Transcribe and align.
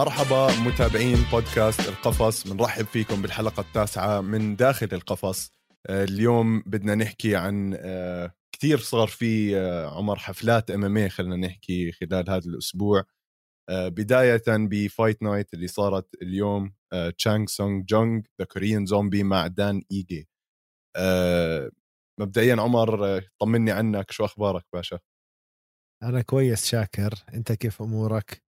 مرحبا 0.00 0.60
متابعين 0.60 1.16
بودكاست 1.32 1.88
القفص. 1.88 2.48
بنرحب 2.48 2.84
فيكم 2.84 3.22
بالحلقة 3.22 3.60
التاسعة 3.60 4.20
من 4.20 4.56
داخل 4.56 4.88
القفص. 4.92 5.52
آه، 5.86 6.04
اليوم 6.04 6.62
بدنا 6.66 6.94
نحكي 6.94 7.36
عن 7.36 7.76
آه، 7.80 8.32
كثير 8.52 8.78
صار 8.78 9.08
في 9.08 9.56
آه، 9.56 9.96
عمر 9.96 10.18
حفلات 10.18 10.70
MMA 10.70 11.08
خلينا 11.08 11.36
نحكي 11.36 11.92
خلال 11.92 12.30
هذا 12.30 12.46
الأسبوع. 12.46 13.04
بداية 13.70 14.42
ب 14.48 14.60
fight 14.60 15.22
night 15.22 15.54
اللي 15.54 15.66
صارت 15.66 16.08
اليوم 16.22 16.74
تشانغ 17.18 17.46
سونغ 17.46 17.82
جونغ 17.82 18.20
The 18.40 18.44
Korean 18.44 18.86
Zombie 18.86 19.22
مع 19.22 19.46
دان 19.46 19.82
إيجي. 19.92 20.28
مبدئيا 22.20 22.56
عمر 22.60 23.20
طمني 23.40 23.70
عنك 23.70 24.10
شو 24.10 24.24
أخبارك 24.24 24.64
باشا؟ 24.72 24.98
أنا 26.02 26.22
كويس 26.22 26.66
شاكر. 26.66 27.14
أنت 27.34 27.52
كيف 27.52 27.82
أمورك؟ 27.82 28.49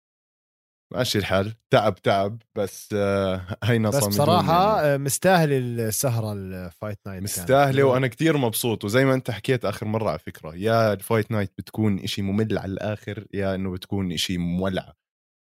ماشي 0.92 1.18
الحال. 1.18 1.54
تعب 1.70 1.96
تعب 1.96 2.42
بس 2.56 2.90
آه، 2.94 3.58
هينا 3.64 3.90
بس 3.90 4.08
بصراحة 4.08 4.86
يعني. 4.86 5.04
مستاهل 5.04 5.52
السهرة 5.80 6.34
ال 6.34 6.45
fight 6.45 7.00
night 7.06 7.24
مستاهلة 7.24 7.84
وأنا 7.84 8.08
كتير 8.08 8.38
مبسوط. 8.38 8.86
وزي 8.86 9.06
ما 9.06 9.14
أنت 9.14 9.32
حكيت 9.32 9.66
آخر 9.66 9.86
مرة 9.86 10.10
على 10.10 10.20
فكرة 10.20 10.56
يا 10.56 10.94
ال 10.94 11.00
fight 11.00 11.32
night 11.32 11.54
بتكون 11.58 12.00
إشي 12.00 12.22
ممل 12.22 12.58
على 12.58 12.72
الآخر 12.72 13.26
يا 13.34 13.56
إنه 13.56 13.72
بتكون 13.72 14.12
إشي 14.12 14.38
مولعة 14.38 14.94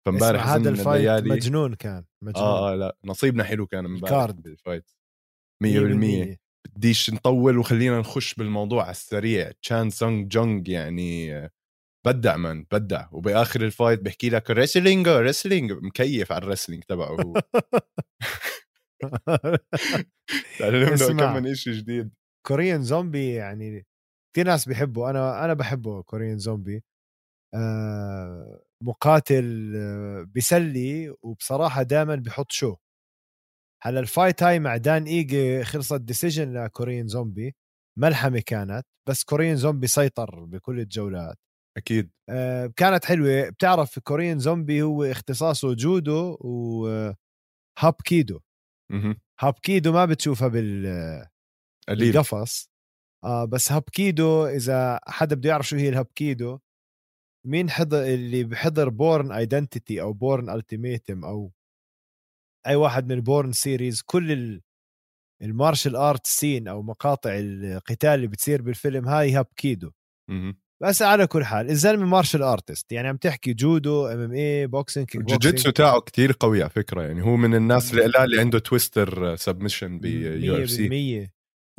فامبارح 0.06 0.48
هذا 0.48 0.70
ال 0.70 0.79
fight 0.79 1.24
مجنون 1.24 1.74
كان 1.74 2.04
مجنون. 2.22 2.44
آه, 2.44 2.72
آه 2.72 2.74
لا 2.74 2.96
نصيبنا 3.04 3.44
حلو 3.44 3.66
كان 3.66 3.84
امبارح 3.84 4.30
بال 4.30 4.47
fight 4.47 4.90
100% 5.64 6.36
بديش 6.76 7.10
نطول 7.10 7.58
وخلينا 7.58 7.98
نخش 7.98 8.34
بالموضوع 8.34 8.82
على 8.82 8.90
السريع. 8.90 9.50
تشان 9.62 9.90
سونغ 9.90 10.22
جونج 10.22 10.68
يعني 10.68 11.50
بدع 12.06 12.36
من 12.36 12.64
بدع. 12.64 13.08
وبآخر 13.12 13.60
الفايت 13.60 14.00
بحكي 14.00 14.30
لك 14.30 14.50
wrestling 14.50 15.08
wrestling 15.08 15.72
مكيف 15.72 16.32
على 16.32 16.42
ال 16.42 16.46
wrestling 16.46 16.82
تبعه 16.82 17.16
هو. 17.22 17.34
تعلمنا 20.58 21.06
كم 21.36 21.42
من 21.42 21.54
شيء 21.54 21.72
جديد. 21.72 22.10
Korean 22.46 22.82
Zombie 22.82 23.34
يعني 23.34 23.86
في 24.36 24.42
ناس 24.42 24.68
بيحبوا. 24.68 25.10
أنا 25.10 25.44
أنا 25.44 25.54
بحبه 25.54 26.02
Korean 26.02 26.38
Zombie 26.38 26.84
آه 27.54 28.62
مقاتل 28.82 29.72
آه 29.76 30.22
بيسلي 30.22 31.14
وبصراحة 31.22 31.82
دائما 31.82 32.16
بحط 32.16 32.52
شو 32.52 32.76
هلا 33.82 34.00
ال 34.00 34.07
fight 34.07 34.42
هاي 34.42 34.58
مع 34.60 34.76
دان 34.76 35.04
إيجي 35.04 35.64
خلصت 35.64 36.00
decision 36.00 36.52
ل 36.54 36.62
Korean 36.62 37.08
Zombie 37.08 37.54
ملحمة 37.98 38.42
كانت 38.46 38.86
بس 39.08 39.24
Korean 39.24 39.56
Zombie 39.56 39.86
سيطر 39.86 40.44
بكل 40.44 40.80
الجولات. 40.80 41.36
أكيد. 41.76 42.10
آه 42.28 42.72
كانت 42.76 43.04
حلوة. 43.04 43.48
بتعرف 43.50 43.98
Korean 43.98 44.38
Zombie 44.38 44.82
هو 44.82 45.04
اختصاصه 45.04 45.74
جودو 45.74 46.36
وهاب 46.40 47.94
كيدو 48.04 48.40
هاب 49.40 49.54
كيدو 49.62 49.92
ما 49.92 50.04
بتشوفها 50.04 50.48
بال 50.48 50.82
بالقفص. 51.88 52.70
آه 53.24 53.44
بس 53.44 53.72
هاب 53.72 53.82
كيدو 53.82 54.46
إذا 54.46 55.00
حدا 55.06 55.36
بده 55.36 55.48
يعرف 55.50 55.68
شو 55.68 55.76
هي 55.76 55.88
الهاب 55.88 56.06
كيدو 56.14 56.58
مين 57.46 57.70
حضر 57.70 58.02
اللي 58.02 58.44
بحضر 58.44 58.88
Bourne 58.88 59.32
Identity 59.32 60.00
أو 60.02 60.12
Bourne 60.12 60.50
Ultimatum 60.50 61.24
أو 61.24 61.52
أي 62.66 62.74
واحد 62.76 63.12
من 63.12 63.20
Bourne 63.20 63.52
series 63.52 64.02
كل 64.02 64.60
ال 65.42 65.49
martial 65.49 65.96
art 65.96 66.26
scene 66.26 66.68
أو 66.68 66.82
مقاطع 66.82 67.30
القتال 67.34 68.10
اللي 68.10 68.26
بتصير 68.26 68.62
بالفيلم 68.62 69.08
هاي 69.08 69.32
هاب 69.32 69.46
كيدو 69.56 69.92
بس 70.82 71.02
على 71.02 71.26
كل 71.26 71.44
حال 71.44 71.70
الزلمة 71.70 72.06
martial 72.06 72.42
artist 72.42 72.92
يعني 72.92 73.08
عم 73.08 73.16
تحكي 73.16 73.52
جودو 73.52 74.06
MMA 74.06 74.32
boxing 74.32 75.06
الجوجيتسو 75.14 75.70
تاعه 75.70 76.00
كتير 76.00 76.36
قوي 76.40 76.62
على 76.62 76.70
فكرة 76.70 77.02
يعني 77.02 77.22
هو 77.22 77.36
من 77.36 77.54
الناس 77.54 77.90
اللي, 77.90 78.24
اللي 78.24 78.40
عنده 78.40 78.58
twister 78.58 79.36
submission 79.36 79.98
ب 79.98 80.62
UFC 80.62 81.28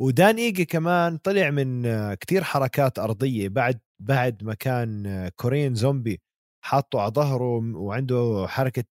ودان 0.00 0.36
إيجي 0.36 0.64
كمان 0.64 1.16
طلع 1.16 1.50
من 1.50 1.82
كتير 2.14 2.44
حركات 2.44 2.98
أرضية 2.98 3.48
بعد 3.48 3.80
بعد 4.02 4.44
ما 4.44 4.54
كان 4.54 5.28
Korean 5.36 5.74
Zombie 5.74 6.20
حاطه 6.64 7.00
على 7.00 7.12
ظهره 7.12 7.76
وعنده 7.76 8.46
حركة 8.48 8.84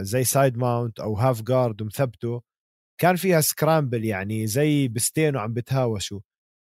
زي 0.00 0.24
side 0.24 0.58
mount 0.58 1.00
أو 1.00 1.14
half 1.14 1.42
guard 1.42 1.82
ومثبته. 1.82 2.42
كان 3.00 3.16
فيها 3.16 3.40
scramble 3.40 4.04
يعني 4.04 4.46
زي 4.46 4.88
بستين 4.88 5.36
وعم 5.36 5.52
بتهاوشوا. 5.52 6.20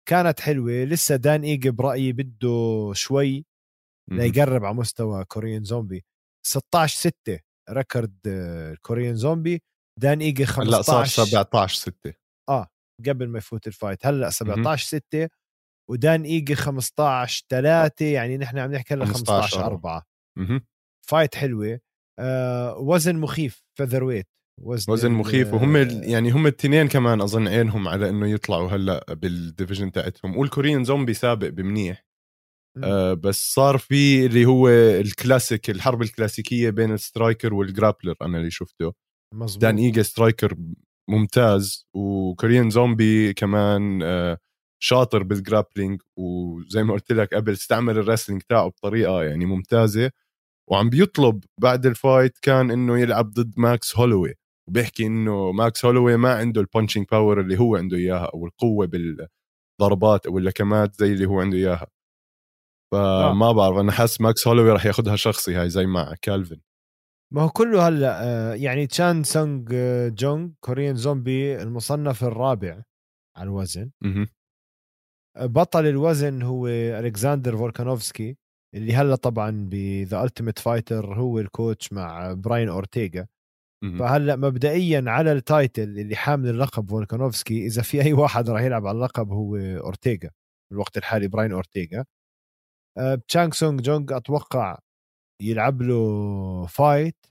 كانت 0.09 0.39
حلوة. 0.39 0.83
لسه 0.83 1.15
دان 1.15 1.43
إيجي 1.43 1.71
برأيي 1.71 2.13
بده 2.13 2.91
شوي 2.93 3.45
ليقرب 4.11 4.65
على 4.65 4.75
مستوى 4.75 5.25
Korean 5.25 5.63
Zombie. 5.63 6.05
16 6.47 6.97
6 7.25 7.39
record 7.69 8.17
ال 8.27 8.40
Korean 8.40 9.15
Zombie. 9.15 9.61
دان 9.99 10.19
إيجي 10.19 10.45
15 10.45 10.71
لا 10.71 10.81
صار 10.81 11.05
17 11.05 11.75
6 11.75 12.13
آه 12.49 12.67
قبل 13.07 13.27
ما 13.27 13.37
يفوت 13.37 13.67
ال 13.67 13.72
fight. 13.72 14.05
هلأ 14.05 14.29
17 14.29 14.85
6 14.87 15.29
ودان 15.89 16.23
إيجي 16.23 16.55
15 16.55 17.45
3 17.49 18.05
يعني 18.05 18.37
نحن 18.37 18.57
عم 18.57 18.71
نحكي 18.71 18.93
هلأ 18.93 19.05
15 19.05 19.65
4 19.65 20.05
fight 21.07 21.35
حلوة. 21.35 21.79
آه 22.19 22.77
وزن 22.77 23.15
مخيف 23.15 23.63
featherweight 23.77 24.27
وزن, 24.61 24.93
وزن 24.93 25.11
مخيف. 25.11 25.53
وهم 25.53 25.75
يعني 26.03 26.31
هم 26.31 26.47
الاثنين 26.47 26.87
كمان 26.87 27.21
أظن 27.21 27.47
عينهم 27.47 27.87
على 27.87 28.09
إنه 28.09 28.27
يطلعوا 28.27 28.69
هلأ 28.69 29.13
بال 29.13 29.29
division 29.29 29.91
تاعتهم. 29.91 30.37
وال 30.37 30.49
Korean 30.49 30.83
Zombie 30.83 31.13
سابق 31.13 31.47
بمنيح. 31.47 32.05
آه 32.83 33.13
بس 33.13 33.53
صار 33.53 33.77
في 33.77 34.25
اللي 34.25 34.45
هو 34.45 34.69
الكلاسيك 34.69 35.69
الحرب 35.69 36.01
الكلاسيكية 36.01 36.69
بين 36.69 36.91
ال 36.91 36.99
striker 36.99 37.53
وال 37.53 37.65
grappler 37.65 38.15
أنا 38.21 38.37
اللي 38.37 38.51
شفته. 38.51 38.93
مزبوط. 39.33 39.61
دان 39.61 39.77
إيجا 39.77 40.01
striker 40.01 40.55
ممتاز 41.09 41.87
و 41.95 42.06
Korean 42.06 42.69
Zombie 42.69 43.33
كمان 43.33 43.99
آه 44.03 44.37
شاطر 44.83 45.23
بال 45.23 45.37
grappling 45.37 46.01
وزي 46.19 46.83
ما 46.83 46.93
قلت 46.93 47.11
لك 47.11 47.33
قبل 47.33 47.51
استعمل 47.51 47.97
ال 47.97 48.01
wrestling 48.01 48.41
تاعه 48.41 48.67
بطريقة 48.67 49.23
يعني 49.23 49.45
ممتازة. 49.45 50.11
وعم 50.69 50.89
بيطلب 50.89 51.43
بعد 51.61 51.85
ال 51.85 51.94
fight 51.94 52.37
كان 52.41 52.71
إنه 52.71 52.99
يلعب 52.99 53.31
ضد 53.31 53.53
ماكس 53.57 53.97
هولوي. 53.97 54.33
وبيحكي 54.67 55.05
إنه 55.07 55.51
ماكس 55.51 55.85
هولوي 55.85 56.17
ما 56.17 56.33
عنده 56.33 56.61
ال 56.61 56.66
punching 56.66 57.05
power 57.11 57.41
اللي 57.41 57.59
هو 57.59 57.75
عنده 57.75 57.97
إياها 57.97 58.25
أو 58.33 58.45
القوة 58.45 58.85
بالضربات 58.85 60.25
أو 60.25 60.37
اللكمات 60.37 60.95
زي 60.95 61.13
اللي 61.13 61.25
هو 61.25 61.41
عنده 61.41 61.57
إياها. 61.57 61.87
فما 62.93 63.49
آه. 63.49 63.53
بعرف 63.53 63.77
أنا 63.77 63.91
حاسس 63.91 64.21
ماكس 64.21 64.47
هولوي 64.47 64.71
راح 64.71 64.85
ياخذها 64.85 65.15
شخصي 65.15 65.55
هاي 65.55 65.69
زي 65.69 65.85
مع 65.85 66.15
كالفن. 66.21 66.61
ما 67.33 67.41
هو 67.41 67.49
كله 67.49 67.87
هلأ 67.87 68.23
آه، 68.23 68.53
يعني 68.53 68.87
تشان 68.87 69.23
سونغ 69.23 69.65
آه، 69.73 70.09
جونغ 70.09 70.49
Korean 70.59 70.95
Zombie 70.95 71.61
المصنف 71.61 72.23
الرابع 72.23 72.83
على 73.37 73.47
الوزن. 73.47 73.91
بطل 75.39 75.85
الوزن 75.85 76.41
هو 76.41 76.67
الكساندر 76.67 77.57
فولكانوفسكي 77.57 78.37
اللي 78.75 78.93
هلأ 78.93 79.15
طبعا 79.15 79.69
ب 79.71 79.84
The 79.84 80.23
Ultimate 80.23 80.59
Fighter 80.59 81.13
هو 81.13 81.39
ال 81.39 81.48
coach 81.48 81.93
مع 81.93 82.33
براين 82.33 82.69
أورتيغا. 82.69 83.27
فهلأ 83.99 84.35
مبدئيا 84.35 85.03
على 85.07 85.31
ال 85.31 85.40
title 85.40 85.83
اللي 85.99 86.15
حامل 86.15 86.49
اللقب 86.49 86.89
فولكانوفسكي 86.89 87.65
إذا 87.65 87.81
في 87.81 88.01
أي 88.01 88.13
واحد 88.13 88.49
راح 88.49 88.61
يلعب 88.61 88.87
على 88.87 88.95
اللقب 88.95 89.31
هو 89.31 89.55
أورتيغا 89.55 90.29
الوقت 90.71 90.97
الحالي 90.97 91.27
براين 91.27 91.51
أورتيغا. 91.51 92.05
تشانغ 93.27 93.51
سونغ 93.51 93.81
جونغ 93.81 94.17
أتوقع 94.17 94.79
يلعب 95.41 95.81
له 95.81 96.65
fight. 96.65 97.25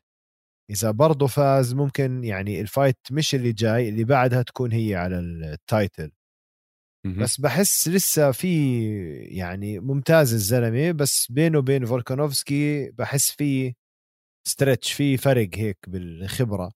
إذا 0.71 0.91
برضه 0.91 1.27
فاز 1.27 1.75
ممكن 1.75 2.25
يعني 2.25 2.61
ال 2.61 2.67
fight 2.67 2.99
مش 3.11 3.35
اللي 3.35 3.53
جاي 3.53 3.89
اللي 3.89 4.05
بعدها 4.05 4.43
تكون 4.43 4.73
هي 4.73 4.95
على 4.95 5.19
ال 5.19 5.32
title. 5.32 6.13
بس 7.23 7.41
بحس 7.41 7.89
لسه 7.89 8.33
في 8.33 8.49
يعني 9.39 9.81
ممتاز 9.81 10.33
الزلمة 10.35 10.93
بس 10.93 11.33
بينه 11.33 11.59
وبين 11.59 11.85
فولكانوفسكي 11.87 12.91
بحس 12.91 13.31
في 13.31 13.75
stretch 14.47 14.93
في 14.93 15.17
فرق 15.17 15.49
هيك 15.55 15.79
بالخبرة 15.89 16.73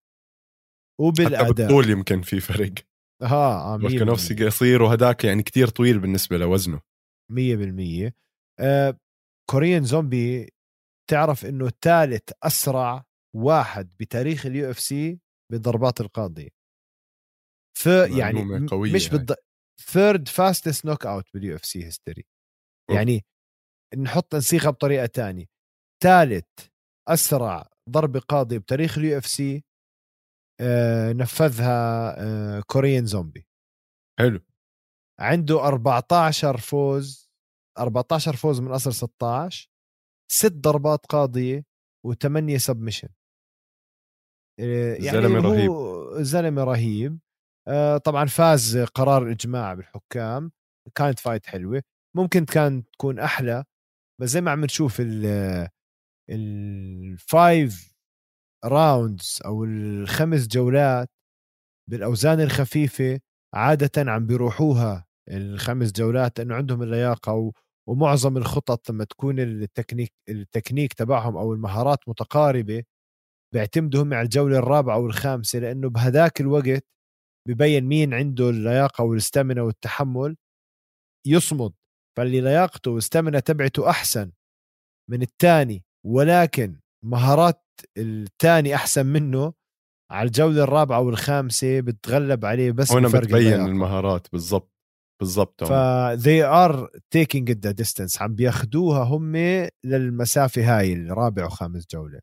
وبالأداء. 1.01 1.45
حتى 1.45 1.53
بالطول 1.53 1.91
يمكن 1.91 2.23
في 2.23 2.41
فرق. 2.41 2.75
ها 3.23 3.75
آه 3.75 3.79
فولكانوفسكي 3.79 4.47
قصير 4.47 4.83
وهداك 4.83 5.25
يعني 5.25 5.43
كتير 5.43 5.69
طويل 5.69 5.99
بالنسبة 5.99 6.39
لوزنه. 6.39 6.81
100% 7.33 8.13
آه 8.61 8.99
Korean 9.51 9.85
Zombie 9.85 10.53
تعرف 11.11 11.47
إنه 11.47 11.71
ثالث 11.83 12.31
أسرع 12.43 13.05
واحد 13.37 13.95
بتاريخ 14.01 14.47
ال 14.47 14.71
UFC 14.71 15.21
بالضربات 15.53 16.01
القاضية. 16.01 16.49
ف 17.79 17.87
يعني 17.87 18.45
مش 18.73 19.09
بالض... 19.09 19.35
third 19.81 20.29
fastest 20.29 20.87
knockout 20.87 21.25
بال 21.35 21.57
UFC 21.57 21.65
history 21.65 22.27
يعني 22.91 23.25
نحط 23.97 24.35
نصيغها 24.35 24.71
بطريقة 24.71 25.07
تانية. 25.07 25.47
ثالث 26.03 26.49
أسرع 27.09 27.69
ضربه 27.91 28.21
قاضيه 28.21 28.59
بتاريخ 28.59 28.99
ال 28.99 29.19
UFC 29.19 29.65
آه، 30.61 31.13
نفذها 31.13 32.15
آه، 32.19 32.61
Korean 32.67 33.07
Zombie. 33.07 33.47
حلو. 34.19 34.41
عنده 35.21 35.65
14 35.69 36.57
فوز 36.57 37.31
14 37.79 38.37
فوز 38.37 38.61
من 38.61 38.71
أصل 38.71 38.93
16 38.93 39.71
ست 40.33 40.53
ضربات 40.53 41.07
قاضيه 41.07 41.65
وثمانية 42.07 42.59
submission 42.59 43.09
يعني 44.59 45.23
زلمة 45.23 45.41
رهيب. 45.41 45.71
زلمة 46.23 46.65
رهيب. 46.65 47.19
طبعا 48.05 48.25
فاز 48.27 48.79
قرار 48.79 49.31
إجماع 49.31 49.75
بالحكام. 49.75 50.53
كانت 50.95 51.19
fight 51.19 51.47
حلوة. 51.47 51.83
ممكن 52.17 52.45
كان 52.45 52.91
تكون 52.91 53.19
أحلى 53.19 53.65
بس 54.21 54.29
زي 54.29 54.41
ما 54.41 54.51
عم 54.51 54.65
نشوف 54.65 54.97
ال 55.01 55.69
ال 56.31 56.63
five 56.63 57.95
rounds 58.65 59.39
أو 59.45 59.65
الخمس 59.65 60.47
جولات 60.47 61.11
بالأوزان 61.91 62.41
الخفيفة 62.41 63.21
عادة 63.55 64.11
عم 64.13 64.27
بيروحوها 64.27 65.07
الخمس 65.31 65.93
جولات 65.93 66.39
لأنه 66.39 66.55
عندهم 66.55 66.83
اللياقة 66.83 67.53
ومعظم 67.89 68.37
الخطط 68.37 68.91
لما 68.91 69.05
تكون 69.05 69.41
التكنيك 69.41 70.13
التكنيك 70.29 70.93
تبعهم 70.93 71.37
أو 71.37 71.53
المهارات 71.53 72.09
متقاربة 72.09 72.85
بيعتمدوا 73.55 74.03
هم 74.03 74.15
على 74.15 74.25
الجولة 74.25 74.59
الرابعة 74.59 74.95
أو 74.95 75.07
الخامسة 75.07 75.59
لأنه 75.59 75.91
بهداك 75.91 76.41
الوقت 76.41 76.87
ببين 77.49 77.85
مين 77.85 78.15
عنده 78.15 78.51
اللياقة 78.51 79.05
والاستامنا 79.05 79.63
والتحمل 79.63 80.37
يصمد 81.27 81.73
فاللي 82.19 82.41
لياقته 82.41 82.91
والاستامنا 82.91 83.41
تبعته 83.41 83.91
أحسن 83.91 84.33
من 85.11 85.23
الثاني 85.23 85.85
ولكن 86.07 86.81
مهارات 87.05 87.65
الثاني 87.99 88.75
أحسن 88.75 89.07
منه 89.07 89.53
على 90.11 90.27
الجولة 90.27 90.65
الرابعة 90.65 91.01
والخامسة 91.01 91.81
بتغلب 91.81 92.45
عليه 92.45 92.71
بس 92.71 92.93
هنا 92.93 93.09
بتبين 93.09 93.53
المهارات 93.53 94.27
بالضبط 94.33 94.73
بالضبط 95.21 95.65
ف 95.65 95.73
they 96.17 96.43
are 96.43 96.89
taking 97.17 97.45
the 97.45 97.73
distance 97.83 98.23
عم 98.23 98.35
بياخدوها 98.35 99.03
هم 99.03 99.37
للمسافة 99.85 100.79
هاي 100.79 100.93
الرابع 100.93 101.47
وخامس 101.47 101.87
جولة. 101.93 102.21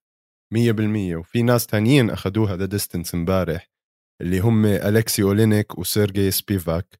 100% 0.54 1.16
وفي 1.16 1.42
ناس 1.42 1.68
تانيين 1.68 2.10
اخذوها 2.10 2.56
the 2.56 2.66
distance 2.66 3.16
امبارح 3.16 3.70
اللي 4.22 4.40
هم 4.40 4.66
الكسي 4.66 5.24
أولينيك 5.24 5.80
وسيرجي 5.80 6.32
سبيفاك. 6.32 7.00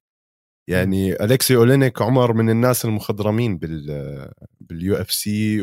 يعني 0.70 1.24
الكسي 1.24 1.56
أولينيك 1.56 2.02
عمر 2.02 2.32
من 2.32 2.50
الناس 2.50 2.84
المخضرمين 2.84 3.58
بال 3.58 4.32
بال 4.60 4.94
UFC 4.94 5.62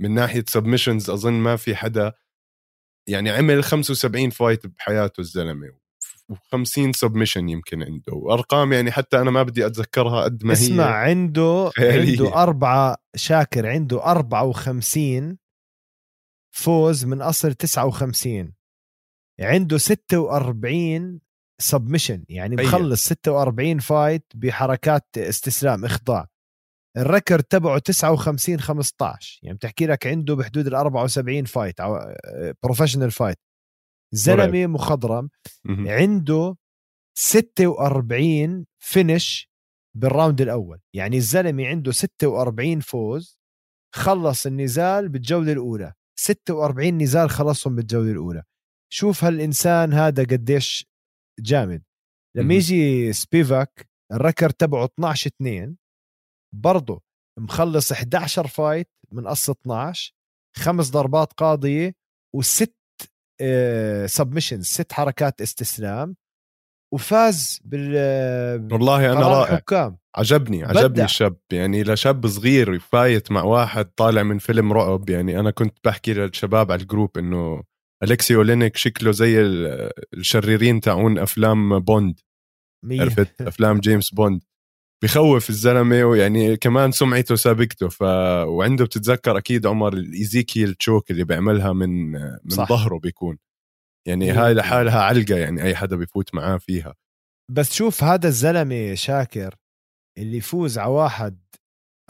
ومن 0.00 0.14
ناحية 0.14 0.44
submissions 0.48 1.10
أظن 1.10 1.32
ما 1.32 1.56
في 1.56 1.76
حدا 1.76 2.12
يعني 3.08 3.30
عمل 3.30 3.64
75 3.64 4.30
fight 4.30 4.66
بحياته 4.66 5.20
الزلمة 5.20 5.72
و50 6.32 6.90
submission 6.94 7.48
يمكن 7.48 7.82
عنده. 7.82 8.12
وأرقام 8.12 8.72
يعني 8.72 8.92
حتى 8.92 9.20
أنا 9.20 9.30
ما 9.30 9.42
بدي 9.42 9.66
أتذكرها 9.66 10.24
قد 10.24 10.44
ما 10.44 10.54
هي 10.54 10.56
اسمع 10.56 10.84
عنده 10.84 11.70
خيالية. 11.70 12.10
عنده 12.10 12.42
أربعة 12.42 12.96
شاكر 13.16 13.66
عنده 13.66 14.04
54 14.04 15.38
فوز 16.56 17.04
من 17.04 17.22
أصل 17.22 17.54
59 17.54 18.52
عنده 19.40 19.78
46 19.78 21.20
submission 21.58 22.24
يعني 22.28 22.56
مخلص 22.56 23.04
46 23.04 23.78
fight 23.78 24.32
بحركات 24.34 25.18
استسلام 25.18 25.84
إخضاع. 25.84 26.28
ال 26.96 27.02
record 27.02 27.40
تبعه 27.40 27.78
59 27.78 28.60
15 28.60 29.40
يعني 29.42 29.56
بتحكي 29.56 29.86
لك 29.86 30.06
عنده 30.06 30.34
بحدود 30.34 30.66
ال 30.66 30.74
74 30.74 31.44
fight 31.44 31.76
professional 32.62 33.10
fight 33.10 33.38
زلمة 34.14 34.66
مخضرم 34.66 35.28
عنده 35.68 36.56
46 37.18 38.66
finish 38.78 39.50
بال 39.96 40.09
round 40.09 40.40
الأول. 40.40 40.80
يعني 40.94 41.16
الزلمة 41.16 41.66
عنده 41.66 41.92
46 41.92 42.80
فوز 42.80 43.38
خلص 43.94 44.46
النزال 44.46 45.08
بالجولة 45.08 45.52
الأولى. 45.52 45.92
46 46.18 46.98
نزال 46.98 47.30
خلصهم 47.30 47.76
بالجولة 47.76 48.10
الأولى. 48.10 48.42
شوف 48.92 49.24
هالإنسان 49.24 49.92
هذا 49.92 50.22
قديش 50.22 50.86
جامد. 51.40 51.82
لما 52.36 52.54
يجي 52.54 53.12
سبيفاك 53.12 53.88
ال 54.12 54.17
record 54.17 54.50
تبعه 54.50 54.84
12 54.84 55.30
2 55.40 55.76
برضه 56.56 57.02
مخلص 57.38 57.92
11 57.92 58.46
fight 58.46 58.90
من 59.12 59.26
اصل 59.26 59.52
12 59.52 60.12
خمس 60.56 60.90
ضربات 60.90 61.32
قاضية 61.32 61.94
وست 62.34 62.76
submissions 64.06 64.66
آه، 64.66 64.72
ست 64.82 64.92
حركات 64.92 65.40
استسلام 65.40 66.16
وفاز 66.94 67.60
بال 67.64 68.72
والله 68.72 69.12
أنا 69.12 69.28
رائع. 69.28 69.56
حكام. 69.56 69.98
عجبني 70.16 70.64
عجبني 70.64 70.88
بدع. 70.88 71.04
الشاب 71.04 71.36
يعني 71.52 71.82
لشاب 71.82 72.26
صغير 72.26 72.78
fight 72.78 73.32
مع 73.32 73.42
واحد 73.42 73.84
طالع 73.84 74.22
من 74.22 74.38
فيلم 74.38 74.72
رعب 74.72 75.10
يعني 75.10 75.40
أنا 75.40 75.50
كنت 75.50 75.78
بحكي 75.84 76.14
للشباب 76.14 76.72
على 76.72 76.82
ال 76.82 76.88
group 76.88 77.18
إنه 77.18 77.62
الكسي 78.02 78.34
أولينيك 78.36 78.76
شكله 78.76 79.12
زي 79.12 79.40
الشريرين 80.14 80.80
تاعون 80.80 81.18
أفلام 81.18 81.78
بوند. 81.78 82.20
عرفت؟ 82.90 83.42
أفلام 83.42 83.80
جيمس 83.86 84.10
بوند. 84.10 84.42
بخوف 85.04 85.50
الزلمة 85.50 86.04
ويعني 86.04 86.56
كمان 86.56 86.92
سمعته 86.92 87.34
سابقته 87.34 87.88
ف 87.88 88.02
وعنده 88.48 88.84
بتتذكر 88.84 89.38
أكيد 89.38 89.66
عمر 89.66 89.92
ال 89.92 90.02
Ezekiel 90.02 90.74
choke 90.74 91.10
اللي 91.10 91.24
بيعملها 91.24 91.72
من 91.72 92.12
من 92.12 92.50
ظهره 92.50 92.98
بيكون. 92.98 93.38
يعني 94.08 94.30
هاي 94.30 94.54
لحالها 94.54 95.02
علقة 95.02 95.36
يعني 95.36 95.62
أي 95.62 95.76
حدا 95.76 95.96
بيفوت 95.96 96.34
معاه 96.34 96.56
فيها. 96.56 96.94
بس 97.50 97.72
شوف 97.72 98.04
هذا 98.04 98.28
الزلمة 98.28 98.94
شاكر 98.94 99.54
اللي 100.18 100.36
يفوز 100.36 100.78
على 100.78 100.90
واحد 100.90 101.38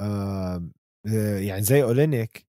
آه 0.00 0.68
يعني 1.42 1.62
زي 1.62 1.82
أولينيك. 1.82 2.46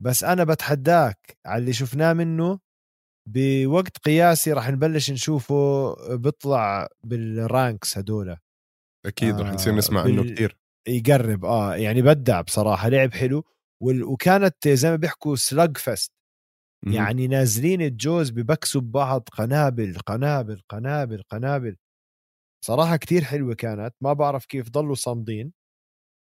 بس 0.00 0.24
أنا 0.24 0.44
بتحداك 0.44 1.38
على 1.46 1.60
اللي 1.60 1.72
شفناه 1.72 2.12
منه 2.12 2.58
بوقت 3.28 3.98
قياسي 3.98 4.52
راح 4.52 4.70
نبلش 4.70 5.10
نشوفه 5.10 5.94
بيطلع 6.16 6.88
بال 7.04 7.31
ranks 7.31 7.98
هدول. 7.98 8.36
أكيد 9.06 9.40
رح 9.40 9.52
نصير 9.52 9.74
نسمع 9.74 10.00
آه 10.00 10.04
عنه 10.04 10.34
كثير 10.34 10.56
يقرب 10.88 11.44
آه 11.44 11.76
يعني 11.76 12.02
بدع 12.02 12.40
بصراحة 12.40 12.88
لعب 12.88 13.12
حلو 13.12 13.44
وكانت 13.82 14.68
زي 14.68 14.90
ما 14.90 14.96
بيحكوا 14.96 15.36
slugfest 15.36 16.12
يعني 16.86 17.26
نازلين 17.28 17.82
الجوز 17.82 18.30
ببكسوا 18.30 18.80
ببعض 18.80 19.28
قنابل 19.32 19.98
قنابل 19.98 20.60
قنابل 20.68 21.22
قنابل. 21.22 21.76
صراحة 22.64 22.96
كتير 22.96 23.24
حلوة 23.24 23.54
كانت 23.54 23.94
ما 24.00 24.12
بعرف 24.12 24.46
كيف 24.46 24.70
ضلوا 24.70 24.94
صامدين. 24.94 25.52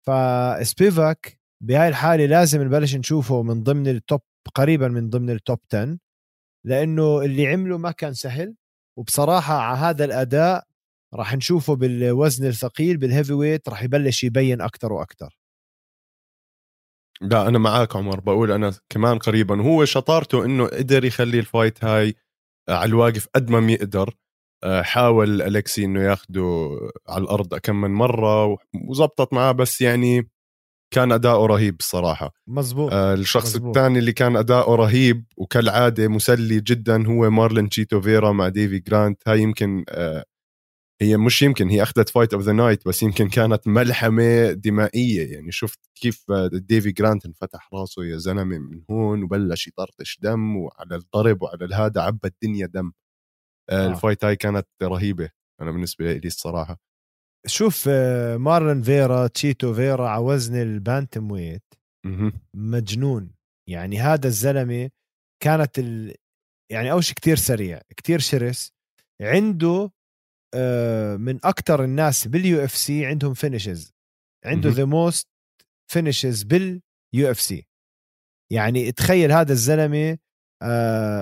فسبيفاك 0.07 1.39
بهاي 1.63 1.89
الحالة 1.89 2.27
لازم 2.27 2.63
نبلش 2.63 2.97
نشوفه 2.97 3.43
من 3.43 3.63
ضمن 3.63 3.89
ال 3.89 3.97
top 3.97 4.21
قريبا 4.55 4.89
من 4.89 5.11
ضمن 5.11 5.31
ال 5.31 5.38
top 5.38 5.59
10 5.75 5.99
لأنه 6.67 7.23
اللي 7.23 7.47
عمله 7.47 7.79
ما 7.79 7.91
كان 7.91 8.13
سهل 8.15 8.55
وبصراحة 8.99 9.55
على 9.55 9.79
هذا 9.79 10.05
الأداء 10.05 10.65
راح 11.17 11.35
نشوفه 11.35 11.77
بالوزن 11.77 12.47
الثقيل 12.47 12.97
بال 12.97 13.33
heavyweight 13.33 13.69
راح 13.69 13.83
يبلش 13.83 14.25
يبين 14.25 14.61
أكتر 14.61 14.93
وأكتر. 14.93 15.39
لا 17.21 17.49
أنا 17.49 17.59
معك 17.59 17.97
عمر. 17.97 18.21
بقول 18.21 18.53
أنا 18.53 18.73
كمان 18.89 19.19
قريبا. 19.19 19.63
هو 19.63 19.85
شطارته 19.85 20.45
إنه 20.45 20.67
قدر 20.67 21.05
يخلي 21.05 21.39
ال 21.39 21.46
fight 21.46 21.85
هاي 21.85 22.15
على 22.69 22.89
الواقف 22.89 23.27
قد 23.35 23.51
ما 23.51 23.73
يقدر. 23.73 24.15
آه، 24.65 24.83
حاول 24.83 25.43
الكسي 25.43 25.85
إنه 25.85 26.03
ياخده 26.03 26.71
على 27.09 27.25
الأرض 27.25 27.55
كم 27.55 27.81
من 27.81 27.91
مرة 27.91 28.57
وزبطت 28.89 29.33
معاه 29.33 29.53
بس 29.53 29.81
يعني 29.81 30.31
كان 30.95 31.13
أداؤه 31.13 31.47
رهيب 31.47 31.77
الصراحة. 31.81 32.33
مزبوط 32.47 32.93
آه 32.93 33.15
الشخص. 33.15 33.57
الثاني 33.57 33.99
اللي 33.99 34.13
كان 34.13 34.37
أداؤه 34.37 34.75
رهيب 34.75 35.25
وكالعادة 35.37 36.09
مسلي 36.09 36.61
جدا 36.61 37.07
هو 37.07 37.31
مارلين 37.31 37.69
تشيتو 37.69 38.01
فيرا 38.01 38.33
مع 38.33 38.49
ديفي 38.49 38.79
جرانت. 38.79 39.29
هاي 39.29 39.41
يمكن 39.41 39.85
آه 39.89 40.25
هي 41.03 41.17
مش 41.17 41.43
يمكن 41.43 41.69
هي 41.69 41.83
أخذت 41.83 42.09
fight 42.09 42.35
of 42.35 42.43
the 42.43 42.53
night 42.53 42.89
بس 42.89 43.03
يمكن 43.03 43.29
كانت 43.29 43.69
ملحمة 43.69 44.53
دمائية. 44.53 45.33
يعني 45.33 45.53
شفت 45.53 45.81
كيف 45.95 46.25
ديفي 46.53 46.93
جرانت 46.93 47.27
انفتح 47.27 47.69
راسه 47.75 48.05
يا 48.05 48.17
زلمة 48.17 48.59
من 48.59 48.83
هون 48.91 49.23
وبلش 49.23 49.67
يطرطش 49.67 50.19
دم 50.23 50.57
وعلى 50.57 50.97
الضرب 50.97 51.43
وعلى 51.43 51.65
الهذا 51.65 52.01
عبى 52.01 52.29
الدنيا 52.29 52.67
دم. 52.67 52.93
آه. 53.71 53.87
ال 53.87 53.93
fight 53.93 54.25
هاي 54.25 54.37
كانت 54.37 54.67
رهيبة 54.83 55.31
أنا 55.61 55.71
بالنسبة 55.71 56.13
لي 56.13 56.27
الصراحة. 56.29 56.81
شوف 57.47 57.85
آه، 57.89 58.37
مارلن 58.37 58.83
فيرا 58.83 59.27
تشيتو 59.27 59.75
فيرا 59.75 60.09
على 60.09 60.25
وزن 60.25 60.63
ال 60.63 61.31
bantamweight 61.31 61.75
مجنون. 62.55 63.35
يعني 63.69 63.99
هذا 63.99 64.27
الزلمة 64.27 64.91
كانت 65.43 65.79
ال... 65.79 66.15
يعني 66.73 66.93
أول 66.93 67.05
شيء 67.05 67.15
كثير 67.15 67.37
سريع 67.37 67.81
كثير 67.97 68.19
شرس 68.19 68.73
عنده 69.23 69.69
آه، 69.69 69.96
من 71.19 71.45
أكثر 71.45 71.85
الناس 71.85 72.29
بال 72.29 72.65
UFC 72.65 73.07
عندهم 73.07 73.35
finishes 73.35 73.93
عنده 74.45 74.71
the 74.71 74.85
most 74.85 75.29
finishes 75.91 76.43
بال 76.43 77.31
UFC 77.31 77.67
يعني 78.53 78.93
تخيل 78.93 79.33
هذا 79.33 79.53
الزلمة 79.53 80.19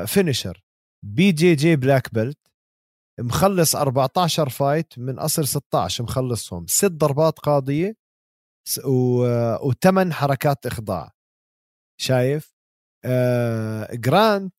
finisher 0.06 0.64
BJJ 1.04 1.76
black 1.76 2.14
belt 2.14 2.38
مخلص 3.20 3.76
14 3.76 4.48
fight 4.48 4.98
من 4.98 5.18
أصل 5.18 5.46
16 5.46 6.04
مخلصهم. 6.04 6.66
ست 6.66 6.84
ضربات 6.92 7.38
قاضية 7.38 7.96
وثمان 9.62 10.12
حركات 10.12 10.66
إخضاع. 10.66 11.10
شايف؟ 12.00 12.54
آه 13.04 13.94
جرانت 13.94 14.54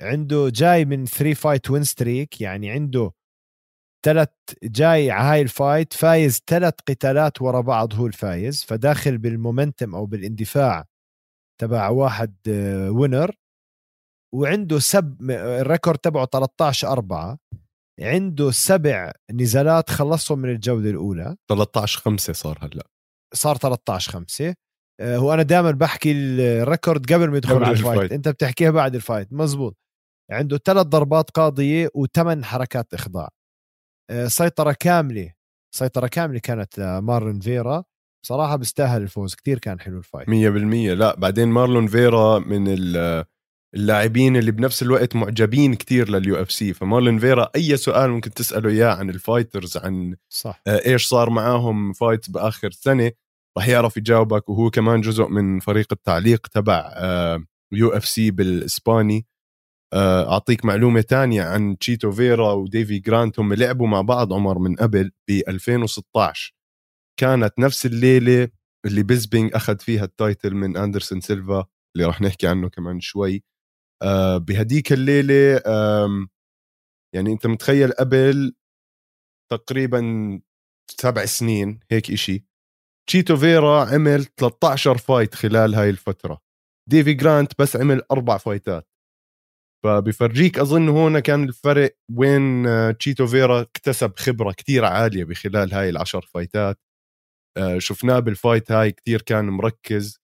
عنده 0.00 0.48
جاي 0.48 0.84
من 0.84 1.06
3 1.06 1.34
fight 1.34 1.70
win 1.70 1.84
streak 1.84 2.40
يعني 2.40 2.70
عنده 2.70 3.12
ثلاث 4.04 4.28
جاي 4.62 5.10
على 5.10 5.28
هاي 5.28 5.42
ال 5.42 5.50
fight 5.50 5.92
فايز 5.92 6.42
ثلاث 6.46 6.74
قتالات 6.88 7.42
ورا 7.42 7.60
بعض 7.60 7.94
هو 7.94 8.06
الفايز 8.06 8.64
فداخل 8.64 9.18
بال 9.18 9.33
momentum 9.33 9.94
أو 9.94 10.06
بالاندفاع 10.06 10.84
تبع 11.60 11.88
واحد 11.88 12.36
winner 12.90 13.30
آه، 13.30 13.34
وعنده 14.34 14.78
سب 14.78 15.30
ال 15.30 15.40
record 15.40 15.98
تبعه 15.98 16.26
13 16.26 16.88
4 16.88 17.38
عنده 18.00 18.50
سبع 18.50 19.12
نزالات 19.30 19.90
خلصهم 19.90 20.38
من 20.38 20.50
الجولة 20.50 20.90
الأولى. 20.90 21.36
13 21.48 22.00
5 22.00 22.32
صار 22.32 22.58
هلأ. 22.62 22.86
صار 23.34 23.56
13 23.56 24.12
5 24.12 24.54
آه، 25.00 25.16
هو 25.16 25.34
أنا 25.34 25.42
دائما 25.42 25.70
بحكي 25.70 26.12
ال 26.12 26.26
record 26.26 27.12
قبل 27.12 27.28
ما 27.30 27.36
يدخل 27.36 27.64
على 27.64 27.70
ال 27.70 27.73
fight. 27.73 27.92
ال 27.92 27.95
fight. 27.95 28.12
أنت 28.12 28.28
بتحكيها 28.28 28.70
بعد 28.70 28.94
ال 28.94 28.99
fight. 28.99 29.32
مزبوط. 29.32 29.76
عنده 30.30 30.58
ثلاث 30.64 30.86
ضربات 30.86 31.30
قاضية 31.30 31.88
وثمان 31.94 32.44
حركات 32.44 32.94
إخضاع. 32.94 33.28
سيطرة 34.26 34.72
كاملة 34.72 35.32
سيطرة 35.74 36.06
كاملة 36.06 36.38
كانت 36.38 36.78
لمارلون 36.78 37.40
فيرا. 37.40 37.84
صراحة 38.26 38.56
بيستاهل 38.56 39.02
الفوز 39.02 39.34
كتير 39.34 39.58
كان 39.58 39.80
حلو 39.80 39.98
ال 39.98 40.02
fight. 40.02 40.28
100% 40.28 40.94
لا 40.94 41.16
بعدين 41.18 41.48
مارلون 41.48 41.86
فيرا 41.86 42.38
من 42.38 42.76
اللاعبين 43.74 44.36
اللي 44.36 44.50
بنفس 44.50 44.82
الوقت 44.82 45.16
معجبين 45.16 45.74
كتير 45.74 46.10
لل 46.10 46.42
UFC. 46.42 46.72
فمارلون 46.72 47.18
فيرا 47.18 47.50
أي 47.56 47.76
سؤال 47.76 48.10
ممكن 48.10 48.30
تسأله 48.30 48.70
إياه 48.70 48.94
عن 48.94 49.10
ال 49.10 49.17
fighters 49.17 49.76
عن 49.76 50.16
صح. 50.28 50.62
آه، 50.66 50.86
إيش 50.86 51.06
صار 51.06 51.30
معاهم 51.30 51.92
fight 51.92 52.30
بآخر 52.30 52.70
سنة 52.70 53.12
رح 53.58 53.68
يعرف 53.68 53.96
يجاوبك. 53.96 54.48
وهو 54.48 54.70
كمان 54.70 55.00
جزء 55.00 55.28
من 55.28 55.60
فريق 55.60 55.86
التعليق 55.92 56.46
تبع 56.46 56.92
UFC 57.72 58.30
بالإسباني. 58.30 59.18
آه، 59.18 59.37
أعطيك 59.94 60.64
معلومة 60.64 61.00
تانية 61.00 61.42
عن 61.42 61.78
تشيتو 61.78 62.10
فيرا 62.12 62.52
وديفي 62.52 62.98
جرانت. 62.98 63.38
هم 63.40 63.54
لعبوا 63.54 63.86
مع 63.88 64.00
بعض 64.00 64.32
عمر 64.32 64.58
من 64.58 64.76
قبل 64.76 65.10
ب 65.28 65.30
2016 65.48 66.54
كانت 67.20 67.54
نفس 67.58 67.86
الليلة 67.86 68.48
اللي 68.86 69.02
بيزبينج 69.02 69.50
أخذ 69.54 69.78
فيها 69.78 70.04
ال 70.04 70.12
title 70.12 70.54
من 70.54 70.76
أندرسون 70.76 71.20
سيلفا 71.20 71.66
اللي 71.96 72.06
راح 72.06 72.20
نحكي 72.22 72.46
عنه 72.48 72.68
كمان 72.68 73.00
شوي. 73.00 73.44
آه، 74.02 74.38
بهديك 74.38 74.92
الليلة 74.92 75.60
يعني 77.14 77.32
أنت 77.32 77.46
متخيل 77.46 77.92
قبل 77.92 78.54
تقريبا 79.52 80.02
سبع 81.00 81.24
سنين 81.24 81.80
هيك 81.90 82.10
إشي 82.10 82.44
تشيتو 83.08 83.36
فيرا 83.36 83.84
عمل 83.86 84.24
13 84.24 84.98
fight 84.98 85.34
خلال 85.34 85.74
هاي 85.74 85.90
الفترة. 85.90 86.40
ديفي 86.90 87.14
جرانت 87.14 87.52
بس 87.62 87.76
عمل 87.76 88.02
أربع 88.12 88.38
فايتات. 88.38 88.88
فبفرجيك 89.84 90.58
أظن 90.58 90.88
هون 90.88 91.18
كان 91.18 91.44
الفرق 91.44 91.96
وين 92.14 92.66
آه، 92.66 92.90
تشيتو 92.90 93.26
فيرا 93.26 93.60
اكتسب 93.60 94.12
خبرة 94.18 94.52
كتير 94.52 94.84
عالية 94.84 95.24
بخلال 95.24 95.74
هاي 95.74 95.88
العشر 95.90 96.22
فايتات. 96.34 96.78
آه، 97.58 97.78
شفناه 97.78 98.18
بال 98.20 98.35
fight 98.35 98.72
هاي 98.72 98.92
كتير 98.92 99.22
كان 99.22 99.44
مركز. 99.44 100.20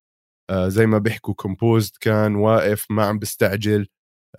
آه، 0.50 0.68
زي 0.68 0.86
ما 0.86 0.98
بيحكوا 0.98 1.34
composed 1.34 1.92
كان 2.00 2.36
واقف 2.36 2.86
ما 2.90 3.04
عم 3.06 3.18
بيستعجل 3.18 3.88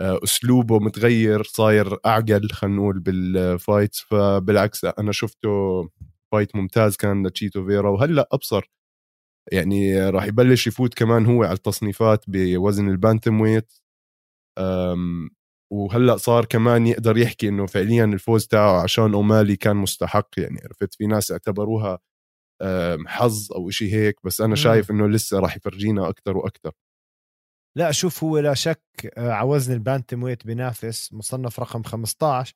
أسلوبه 0.01 0.79
متغير 0.79 1.43
صاير 1.43 1.97
اعقل 2.05 2.49
خلينا 2.51 2.77
نقول 2.77 2.99
بال 2.99 3.22
fights. 3.22 4.01
فبالعكس 4.01 4.85
أنا 4.85 5.11
شفته 5.11 5.49
fight 6.33 6.55
ممتاز 6.55 6.95
كان 6.97 7.27
لتشيتو 7.27 7.67
فيرا. 7.67 7.89
وهلأ 7.89 8.29
أبصر 8.33 8.71
يعني 9.51 10.09
راح 10.09 10.25
يبلش 10.25 10.67
يفوت 10.67 10.93
كمان 10.93 11.25
هو 11.25 11.43
على 11.43 11.53
التصنيفات 11.53 12.25
بوزن 12.27 12.89
ال 12.89 13.41
bantamweight 13.41 13.73
وهلأ 15.71 16.17
صار 16.17 16.45
كمان 16.45 16.87
يقدر 16.87 17.17
يحكي 17.17 17.47
إنه 17.49 17.65
فعليا 17.65 18.05
الفوز 18.05 18.47
تاعه 18.47 18.83
عشان 18.83 19.13
أومالي 19.13 19.55
كان 19.55 19.75
مستحق 19.75 20.29
يعني 20.37 20.59
عرفت؟ 20.63 20.93
في 20.93 21.07
ناس 21.07 21.31
اعتبروها 21.31 21.99
حظ 23.07 23.53
أو 23.53 23.69
شيء 23.69 23.93
هيك 23.93 24.19
بس 24.23 24.41
أنا 24.41 24.55
شايف 24.55 24.91
إنه 24.91 25.07
لسه 25.07 25.39
راح 25.39 25.55
يفرجينا 25.57 26.09
أكثر 26.09 26.37
وأكثر 26.37 26.71
لا 27.77 27.91
شوف 27.91 28.23
هو 28.23 28.39
لا 28.39 28.53
شك 28.53 28.81
آه، 29.17 29.31
على 29.31 29.49
وزن 29.49 29.73
ال 29.73 30.23
bantamweight 30.23 30.47
بينافس 30.47 31.13
مصنف 31.13 31.59
رقم 31.59 31.83
15 31.83 32.53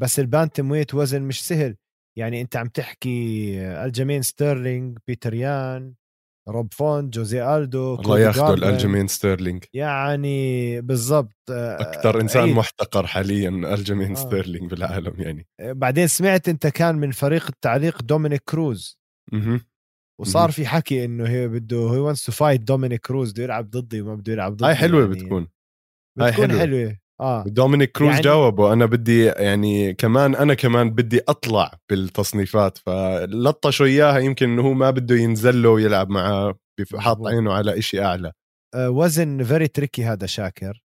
بس 0.00 0.20
ال 0.20 0.70
bantamweight 0.70 0.94
وزن 0.94 1.22
مش 1.22 1.46
سهل. 1.46 1.76
يعني 2.18 2.40
أنت 2.40 2.56
عم 2.56 2.68
تحكي 2.68 3.60
آه، 3.60 3.84
الجمين 3.84 4.22
ستيرلينج 4.22 4.98
بيتر 5.06 5.34
يان 5.34 5.94
روب 6.48 6.74
فونت 6.74 7.10
جوزي 7.10 7.56
ألدو 7.56 7.94
الله 7.94 8.20
ياخذه 8.20 8.54
الالجمين 8.54 9.06
ستيرلينج 9.06 9.64
يعني 9.74 10.80
بالضبط 10.80 11.32
آه، 11.50 11.76
أكثر 11.80 12.20
إنسان 12.20 12.42
عيد. 12.42 12.56
محتقر 12.56 13.06
حاليا 13.06 13.48
الجمين 13.48 14.10
آه. 14.10 14.14
ستيرلينج 14.14 14.70
بالعالم 14.70 15.14
يعني. 15.18 15.46
آه، 15.60 15.72
بعدين 15.72 16.06
سمعت 16.06 16.48
أنت 16.48 16.66
كان 16.66 16.94
من 16.94 17.10
فريق 17.10 17.46
التعليق 17.46 18.02
دومينيك 18.02 18.42
كروز. 18.48 18.98
أها. 19.32 19.60
وصار 20.20 20.50
في 20.50 20.66
حكي 20.66 21.04
إنه 21.04 21.28
هي 21.28 21.48
بده 21.48 21.76
he 21.76 21.98
wants 21.98 22.24
to 22.24 22.32
fight 22.32 22.60
دومينيك 22.60 23.00
كروز 23.00 23.32
بده 23.32 23.42
يلعب 23.42 23.70
ضدي 23.70 24.00
وما 24.00 24.14
بده 24.14 24.32
يلعب 24.32 24.52
ضدي 24.56 24.64
هاي 24.64 24.74
حلوة 24.74 25.00
يعني. 25.00 25.14
بتكون. 25.14 25.48
هاي 26.20 26.32
حلوة, 26.32 26.58
حلوة. 26.58 26.98
آه. 27.22 27.44
دومينيك 27.46 27.92
كروز 27.92 28.10
يعني... 28.10 28.22
جاوبه 28.22 28.72
أنا 28.72 28.86
بدي 28.86 29.24
يعني 29.24 29.94
كمان 29.94 30.34
أنا 30.34 30.54
كمان 30.54 30.90
بدي 30.90 31.20
أطلع 31.28 31.72
بالتصنيفات 31.90 32.78
فلطشوا 32.78 33.86
اياها 33.86 34.18
يمكن 34.18 34.50
إنه 34.50 34.62
هو 34.62 34.72
ما 34.72 34.90
بده 34.90 35.14
ينزل 35.14 35.62
له 35.62 35.68
ويلعب 35.68 36.10
معاه 36.10 36.58
حاط 36.96 37.26
عينه 37.26 37.52
على 37.52 37.78
إشي 37.78 38.04
أعلى. 38.04 38.32
آه 38.74 38.90
وزن 38.90 39.44
very 39.44 39.68
tricky 39.68 40.04
هذا 40.04 40.26
شاكر. 40.26 40.82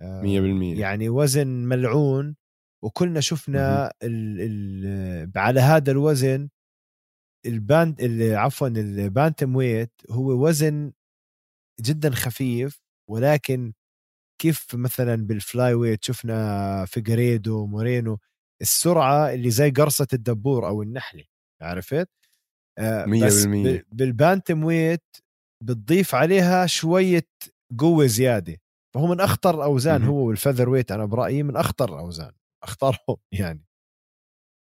آه 0.00 0.22
100% 0.22 0.78
يعني 0.78 1.08
وزن 1.08 1.46
ملعون 1.46 2.36
وكلنا 2.84 3.20
شفنا 3.20 3.92
ال 4.02 4.40
ال 4.40 5.30
على 5.36 5.60
هذا 5.60 5.90
الوزن 5.92 6.48
ال 7.46 7.57
band 7.57 8.02
عفوا 8.22 8.68
ال 8.68 9.56
bantamweight 9.56 9.92
هو 10.10 10.46
وزن 10.46 10.92
جدا 11.80 12.10
خفيف 12.10 12.82
ولكن 13.10 13.72
كيف 14.38 14.74
مثلا 14.74 15.14
بال 15.26 15.74
flyweight 15.74 16.04
شفنا 16.04 16.84
فيجيريدو 16.84 17.66
مورينو 17.66 18.18
السرعة 18.62 19.34
اللي 19.34 19.50
زي 19.50 19.70
قرصة 19.70 20.06
الدبور 20.12 20.68
أو 20.68 20.82
النحلة 20.82 21.24
عرفت؟ 21.62 22.08
آه 22.78 23.06
بس 23.06 23.44
بال 23.92 24.64
bantamweight 24.64 25.16
بتضيف 25.62 26.14
عليها 26.14 26.66
شوية 26.66 27.28
قوة 27.78 28.06
زيادة 28.06 28.56
فهو 28.94 29.06
من 29.06 29.20
أخطر 29.20 29.54
الاوزان 29.54 30.04
هو 30.04 30.28
وال 30.28 30.68
featherweight 30.68 30.92
أنا 30.92 31.04
برأيي 31.04 31.42
من 31.42 31.56
أخطر 31.56 31.94
الأوزان 31.94 32.32
اختارهم 32.64 33.16
يعني. 33.40 33.64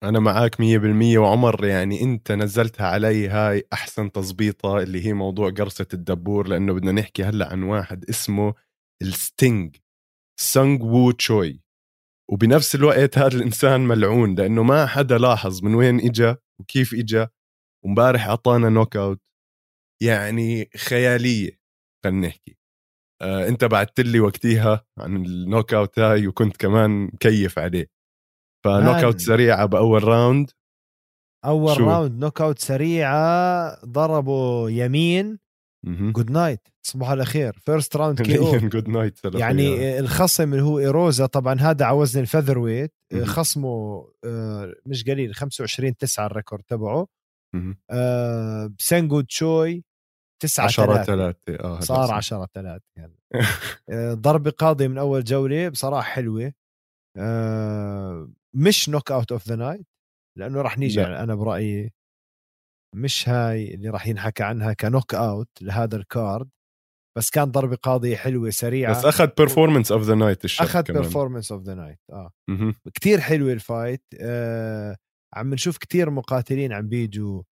أنا 0.03 0.21
معاك 0.21 0.61
مية 0.61 0.79
بالمية 0.79 1.19
وعمر 1.19 1.65
يعني 1.65 2.03
أنت 2.03 2.33
نزلتها 2.33 2.87
علي 2.87 3.29
هاي 3.29 3.65
أحسن 3.73 4.13
تظبيطة 4.13 4.79
اللي 4.79 5.07
هي 5.07 5.13
موضوع 5.13 5.51
قرصة 5.51 5.87
الدبور 5.95 6.49
لأنه 6.49 6.73
بدنا 6.73 6.93
نحكي 6.93 7.25
هلأ 7.25 7.53
عن 7.53 7.63
واحد 7.63 8.05
اسمه 8.05 8.55
ال 9.03 9.15
Sting 9.15 9.77
سونغ 10.41 10.85
وو 10.85 11.11
تشوي. 11.11 11.61
وبنفس 12.31 12.75
الوقت 12.75 13.19
هذا 13.19 13.37
الإنسان 13.37 13.81
ملعون 13.81 14.35
لأنه 14.35 14.63
ما 14.63 14.87
حدا 14.87 15.19
لاحظ 15.19 15.65
من 15.65 15.75
وين 15.75 16.01
إجا 16.01 16.37
وكيف 16.61 16.95
إجا. 16.95 17.31
ومبارح 17.85 18.27
أعطانا 18.27 18.69
knockout 18.69 19.21
يعني 20.03 20.71
خيالية 20.77 21.61
خلينا 22.05 22.27
نحكي. 22.29 22.57
آه 23.23 23.49
أنت 23.49 23.65
بعثت 23.65 24.01
لي 24.01 24.21
وقتيها 24.21 24.87
عن 24.99 25.17
ال 25.17 25.75
knockout 25.75 25.99
هاي 25.99 26.27
وكنت 26.27 26.57
كمان 26.57 27.05
مكيف 27.05 27.59
عليه. 27.59 27.91
ف 28.65 29.05
knockout 29.05 29.21
سريعة 29.21 29.67
بأول 29.67 30.05
round 30.05 30.51
أول 31.45 31.77
شو؟ 31.77 31.91
round 31.91 32.25
knockout 32.25 32.59
سريعة 32.59 33.85
ضربوا 33.85 34.71
يمين. 34.71 35.44
good 35.87 36.31
night 36.31 36.69
تصبحوا 36.83 37.11
على 37.11 37.25
خير 37.25 37.59
first 37.59 37.97
round 37.97 38.23
KO 38.23 38.59
good 38.59 38.89
night 38.89 39.19
يعني 39.35 39.99
الخصم 39.99 40.53
اللي 40.53 40.65
هو 40.65 40.79
إيروزا 40.79 41.27
طبعا 41.27 41.61
هذا 41.61 41.85
على 41.85 41.97
وزن 41.97 42.21
ال 42.21 42.59
featherweight 42.59 42.95
خصمه 43.23 44.07
آه، 44.25 44.75
مش 44.87 45.05
قليل 45.05 45.35
25 45.35 45.97
9 45.97 46.27
ال 46.27 46.32
record 46.32 46.63
تبعه. 46.63 47.07
آه 47.91 48.71
تشوي 49.29 49.85
9 50.41 50.65
10 50.65 51.03
3 51.05 51.55
آه 51.65 51.81
صار 51.81 52.13
10 52.13 52.49
3 52.55 52.81
يعني. 52.97 53.19
آه 53.91 54.15
ضربة 54.15 54.51
قاضيه 54.51 54.89
من 54.89 54.99
أول 54.99 55.25
جولة 55.25 55.69
بصراحة 55.69 56.03
حلوة. 56.03 56.53
آه 57.17 58.33
مش 58.55 58.89
knockout 58.89 59.33
of 59.33 59.49
the 59.49 59.57
night 59.57 59.87
لأنه 60.39 60.63
راح 60.63 60.79
نيجي 60.79 61.01
لا. 61.01 61.23
أنا 61.23 61.35
برأيي. 61.35 61.93
مش 62.95 63.29
هاي 63.29 63.75
اللي 63.75 63.89
راح 63.89 64.07
ينحكى 64.07 64.43
عنها 64.43 64.73
ك 64.73 65.15
knockout 65.15 65.49
لهذا 65.61 65.97
ال 65.97 66.07
card 66.07 66.49
بس 67.19 67.31
كان 67.31 67.51
ضربة 67.51 67.77
قاضية 67.77 68.17
حلوة 68.17 68.51
سريعة 68.51 68.99
بس 68.99 69.05
أخذ 69.05 69.27
performance 69.37 69.93
of 69.93 70.03
the 70.03 70.15
night 70.15 70.45
أخذ 70.45 70.83
performance 70.83 71.53
of 71.53 71.63
the 71.63 71.75
night 71.75 72.01
آه. 72.13 72.33
كثير 72.95 73.21
حلوة 73.21 73.53
ال 73.53 73.61
fight 73.61 74.05
آه 74.21 74.97
عم 75.35 75.55
نشوف 75.55 75.79
كثير 75.79 76.11
مقاتلين 76.11 76.73
عم 76.73 76.89
بيجوا 76.89 77.43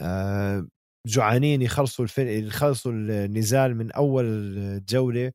آه 0.00 0.68
جوعانين 1.06 1.62
يخلصوا 1.62 2.04
الفن... 2.04 2.28
يخلصوا 2.28 2.92
النزال 2.92 3.76
من 3.76 3.92
أول 3.92 4.84
جولة. 4.84 5.32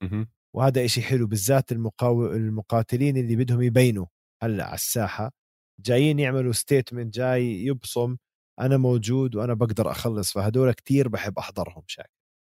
وهذا 0.56 0.86
إشي 0.86 1.01
حلو 1.01 1.28
بالذات 1.28 1.72
المقاو... 1.72 2.25
المقاتلين 2.25 3.18
اللي 3.18 3.36
بدهم 3.36 3.62
يبينوا 3.62 4.06
هلأ 4.44 4.66
على 4.66 4.75
الساحة 4.75 5.32
جايين 5.80 6.20
يعملوا 6.20 6.54
statement 6.54 7.13
جاي 7.13 7.66
يبصم. 7.66 8.18
أنا 8.60 8.77
موجود 8.77 9.36
وأنا 9.36 9.53
بقدر 9.53 9.91
أخلص 9.91 10.31
فهدول 10.31 10.72
كتير 10.72 11.08
بحب 11.08 11.38
أحضرهم 11.38 11.84
شاكر. 11.88 12.12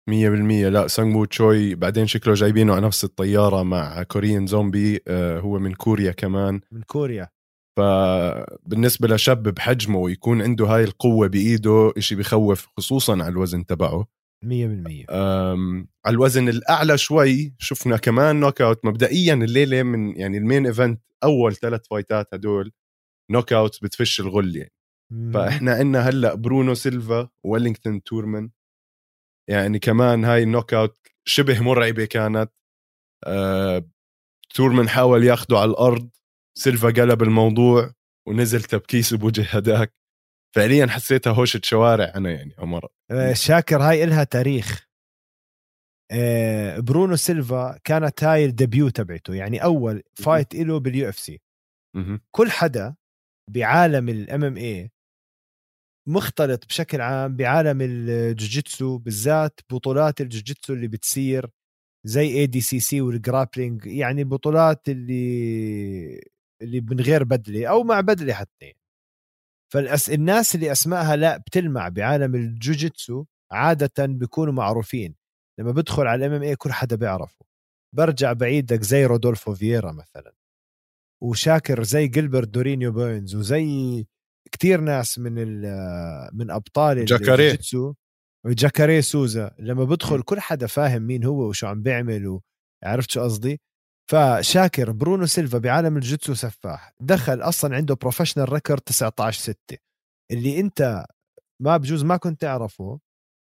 مية 0.08 0.30
بالمية. 0.30 0.68
لا 0.68 0.86
سونغ 0.86 1.24
تشوي 1.24 1.74
بعدين 1.74 2.06
شكله 2.06 2.34
جايبينه 2.34 2.74
على 2.74 2.86
نفس 2.86 3.04
الطيارة 3.04 3.62
مع 3.62 4.02
كوريان 4.02 4.46
زومبي 4.46 5.00
آه 5.08 5.40
هو 5.40 5.58
من 5.58 5.74
كوريا 5.74 6.12
كمان. 6.12 6.60
من 6.72 6.82
كوريا. 6.82 7.28
فبالنسبة 7.78 9.08
لشاب 9.08 9.42
بحجمه 9.42 9.98
ويكون 9.98 10.42
عنده 10.42 10.66
هاي 10.66 10.84
القوة 10.84 11.28
بإيده 11.28 11.92
إشي 11.96 12.14
بخوف 12.14 12.66
خصوصا 12.76 13.12
على 13.12 13.28
الوزن 13.28 13.66
تبعه. 13.66 14.06
مية 14.44 14.66
بالمية. 14.66 15.06
على 16.06 16.14
الوزن 16.14 16.48
الأعلى 16.48 16.98
شوي 16.98 17.54
شفنا 17.58 17.96
كمان 17.96 18.40
knockout 18.40 18.84
مبدئيا 18.84 19.34
الليلة 19.34 19.82
من 19.82 20.16
يعني 20.16 20.38
ال 20.38 20.44
main 20.44 20.66
event 20.66 21.00
أول 21.24 21.54
ثلاث 21.54 21.80
fightات 21.90 22.34
هدول 22.34 22.72
knockout 23.30 23.78
بتفش 23.82 24.20
الغل 24.20 24.66
فإحنا 25.34 25.72
عندنا 25.74 26.08
هلأ 26.08 26.34
برونو 26.34 26.74
سيلفا 26.74 27.28
ويلينغتون 27.44 28.02
تورمان. 28.02 28.50
يعني 29.50 29.78
كمان 29.78 30.24
هاي 30.24 30.42
ال 30.42 30.74
knockout 30.74 30.98
شبه 31.24 31.60
مرعبة 31.60 32.04
كانت. 32.04 32.52
أه 33.26 33.90
تورمان 34.54 34.88
حاول 34.88 35.24
ياخده 35.24 35.58
على 35.58 35.70
الأرض 35.70 36.10
سيلفا 36.58 36.88
قلب 36.88 37.22
الموضوع 37.22 37.92
ونزل 38.28 38.62
تبكيس 38.62 39.14
بوجه 39.14 39.42
هداك. 39.42 39.94
فعليا 40.54 40.86
حسيتها 40.86 41.32
هوشة 41.32 41.60
شوارع 41.64 42.12
أنا 42.14 42.30
يعني 42.30 42.54
عمر 42.58 42.88
آه، 43.10 43.32
شاكر 43.32 43.82
هاي 43.82 44.04
إلها 44.04 44.24
تاريخ. 44.24 44.86
آه، 46.10 46.78
برونو 46.78 47.16
سيلفا 47.16 47.78
كانت 47.84 48.24
هاي 48.24 48.44
ال 48.44 48.51
debut 48.51 48.88
تبعته 48.88 49.34
يعني 49.34 49.64
أول 49.64 50.02
fight 50.14 50.54
له 50.54 50.80
بال 50.80 51.08
UFC. 51.08 51.40
كل 52.30 52.50
حدا 52.50 52.96
بعالم 53.48 54.08
ال 54.08 54.44
MMA 54.44 54.90
مختلط 56.08 56.66
بشكل 56.66 57.00
عام 57.00 57.36
بعالم 57.36 57.78
الجوجيتسو 57.82 58.98
بالذات 58.98 59.60
بطولات 59.70 60.20
الجوجيتسو 60.20 60.72
اللي 60.72 60.88
بتصير 60.88 61.50
زي 62.06 62.28
ADCC 62.28 63.00
وال 63.00 63.16
grappling 63.16 63.86
يعني 63.86 64.22
البطولات 64.22 64.88
اللي 64.88 66.20
اللي 66.62 66.80
من 66.80 67.00
غير 67.00 67.24
بدلة 67.24 67.66
أو 67.68 67.84
مع 67.84 68.00
بدلة 68.00 68.34
حتى. 68.34 68.72
فالناس 69.72 70.54
اللي 70.54 70.72
أسمائها 70.72 71.16
لا 71.16 71.36
بتلمع 71.36 71.88
بعالم 71.88 72.34
الجوجيتسو 72.34 73.24
عادة 73.52 74.06
بيكونوا 74.06 74.52
معروفين. 74.52 75.14
لما 75.60 75.72
بدخل 75.72 76.06
على 76.06 76.26
ال 76.26 76.36
MMA 76.36 76.56
كل 76.56 76.72
حدا 76.72 76.96
بيعرفه. 76.96 77.46
برجع 77.96 78.32
بعيدك 78.32 78.82
زي 78.82 79.06
رودولفو 79.06 79.54
فييرا 79.54 79.92
مثلا. 79.92 80.34
وشاكر 81.24 81.82
زي 81.82 82.08
جيلبرت 82.08 82.48
دورينهو 82.48 82.92
بيرنز 82.92 83.34
وزي 83.34 84.06
كتير 84.52 84.80
ناس 84.80 85.18
من 85.18 85.34
من 86.32 86.50
أبطال 86.50 87.04
جاكاري 87.04 87.58
جاكاري 88.46 89.02
سوزا 89.02 89.54
لما 89.58 89.84
بدخل 89.84 90.22
كل 90.22 90.40
حدا 90.40 90.66
فاهم 90.66 91.02
مين 91.02 91.24
هو 91.24 91.48
وشو 91.48 91.66
عم 91.66 91.82
بيعمل 91.82 92.40
عرفت 92.84 93.10
شو 93.10 93.22
قصدي؟ 93.22 93.60
فشاكر 94.10 94.92
برونو 94.92 95.26
سيلفا 95.26 95.58
بعالم 95.58 95.96
الجوجيتسو 95.96 96.34
سفاح. 96.34 96.94
دخل 97.00 97.40
أصلا 97.40 97.76
عنده 97.76 97.94
professional 97.94 98.52
record 98.52 98.80
19 98.80 99.40
6 99.40 99.76
اللي 100.30 100.60
أنت 100.60 101.04
ما 101.62 101.76
بجوز 101.76 102.04
ما 102.04 102.16
كنت 102.16 102.40
تعرفه 102.40 103.00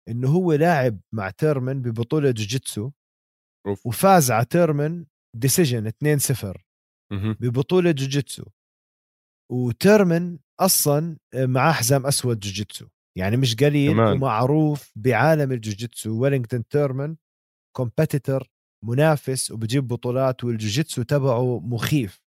إنه 0.09 0.27
هو 0.29 0.53
لاعب 0.53 0.99
مع 1.13 1.29
تورمان 1.29 1.81
ببطولة 1.81 2.31
جوجيتسو 2.31 2.91
وفاز 3.85 4.31
على 4.31 4.45
تورمان 4.45 5.05
decision 5.35 5.89
2-0 5.89 6.64
ببطولة 7.13 7.91
جوجيتسو. 7.91 8.45
وتورمان 9.51 10.39
أصلا 10.59 11.17
معاه 11.35 11.71
حزام 11.71 12.05
أسود 12.05 12.39
جوجيتسو. 12.39 12.87
يعني 13.17 13.37
مش 13.37 13.55
قليل. 13.55 13.95
ومعروف 14.15 14.91
بعالم 14.95 15.51
الجوجيتسو. 15.51 16.21
ويلينغتون 16.21 16.67
تورمان 16.67 17.15
competitor 17.77 18.47
منافس 18.85 19.51
وبجيب 19.51 19.87
بطولات 19.87 20.43
والجوجيتسو 20.43 21.03
تبعه 21.03 21.59
مخيف. 21.59 22.21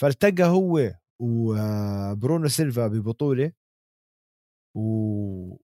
فالتقى 0.00 0.44
هو 0.44 0.94
وبرونو 1.22 2.48
سيلفا 2.48 2.86
ببطولة. 2.86 3.52
و 4.76 5.56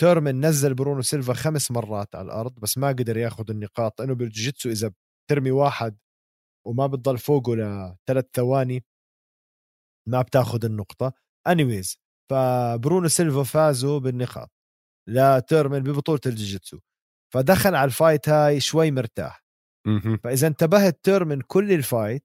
تورمان 0.00 0.46
نزل 0.46 0.74
برونو 0.74 1.02
سيلفا 1.02 1.34
خمس 1.34 1.70
مرات 1.70 2.14
على 2.14 2.26
الأرض 2.26 2.60
بس 2.60 2.78
ما 2.78 2.88
قدر 2.88 3.16
ياخذ 3.16 3.50
النقاط 3.50 4.00
لأنه 4.00 4.14
بالجوجيتسو 4.14 4.70
إذا 4.70 4.92
ترمي 5.30 5.50
واحد 5.50 5.98
وما 6.66 6.86
بتضل 6.86 7.18
فوقه 7.18 7.54
لثلاث 7.56 8.24
ثواني 8.34 8.84
ما 10.08 10.22
بتاخذ 10.22 10.64
النقطة. 10.64 11.12
anyways 11.46 11.98
فبرونو 12.30 13.08
سيلفا 13.08 13.42
فازوا 13.42 13.98
بالنقاط. 13.98 14.50
لتورمان 15.08 15.80
ببطولة 15.80 16.20
الجوجيتسو 16.26 16.78
فدخل 17.34 17.74
على 17.74 17.84
ال 17.84 17.91
fight 17.91 18.28
هاي 18.28 18.60
شوي 18.60 18.90
مرتاح. 18.90 19.44
فإذا 20.24 20.46
انتبهت 20.46 21.00
تورمان 21.04 21.40
كل 21.40 21.72
ال 21.72 21.81
fight 21.81 22.24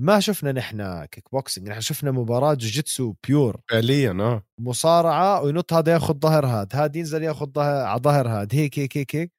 ما 0.00 0.20
شفنا 0.20 0.52
نحن 0.52 1.04
كيك 1.04 1.30
بوكسينج 1.32 1.68
نحن 1.68 1.80
شفنا 1.80 2.10
مباراة 2.10 2.54
جوجيتسو 2.54 3.14
pure 3.28 3.60
فعليا 3.70 4.10
آه. 4.20 4.42
مصارعة 4.60 5.42
وينط 5.42 5.72
هذا 5.72 5.92
ياخذ 5.92 6.14
ظهر 6.18 6.46
هاد 6.46 6.76
هاد 6.76 6.96
ينزل 6.96 7.22
ياخذ 7.22 7.46
ظهر 7.52 7.86
على 7.86 8.00
ظهر 8.02 8.28
هاد 8.28 8.54
هيك 8.54 8.78
هيك 8.78 8.96
هيك 8.96 9.16
هيك. 9.16 9.32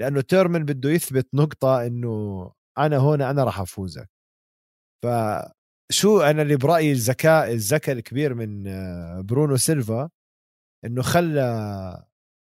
لأنه 0.00 0.20
تورمان 0.20 0.64
بده 0.64 0.90
يثبت 0.90 1.28
نقطة 1.34 1.86
إنه 1.86 2.52
أنا 2.86 2.96
هون 2.96 3.22
أنا 3.22 3.44
راح 3.44 3.60
أفوزك. 3.60 4.10
فشو 5.04 6.20
أنا 6.20 6.42
اللي 6.42 6.56
برأيي 6.56 6.92
الذكاء 6.92 7.52
الذكاء 7.52 7.96
الكبير 7.96 8.34
من 8.34 8.66
آه، 8.66 9.20
برونو 9.20 9.56
سيلفا 9.56 10.10
إنه 10.84 11.02
خلى 11.02 12.04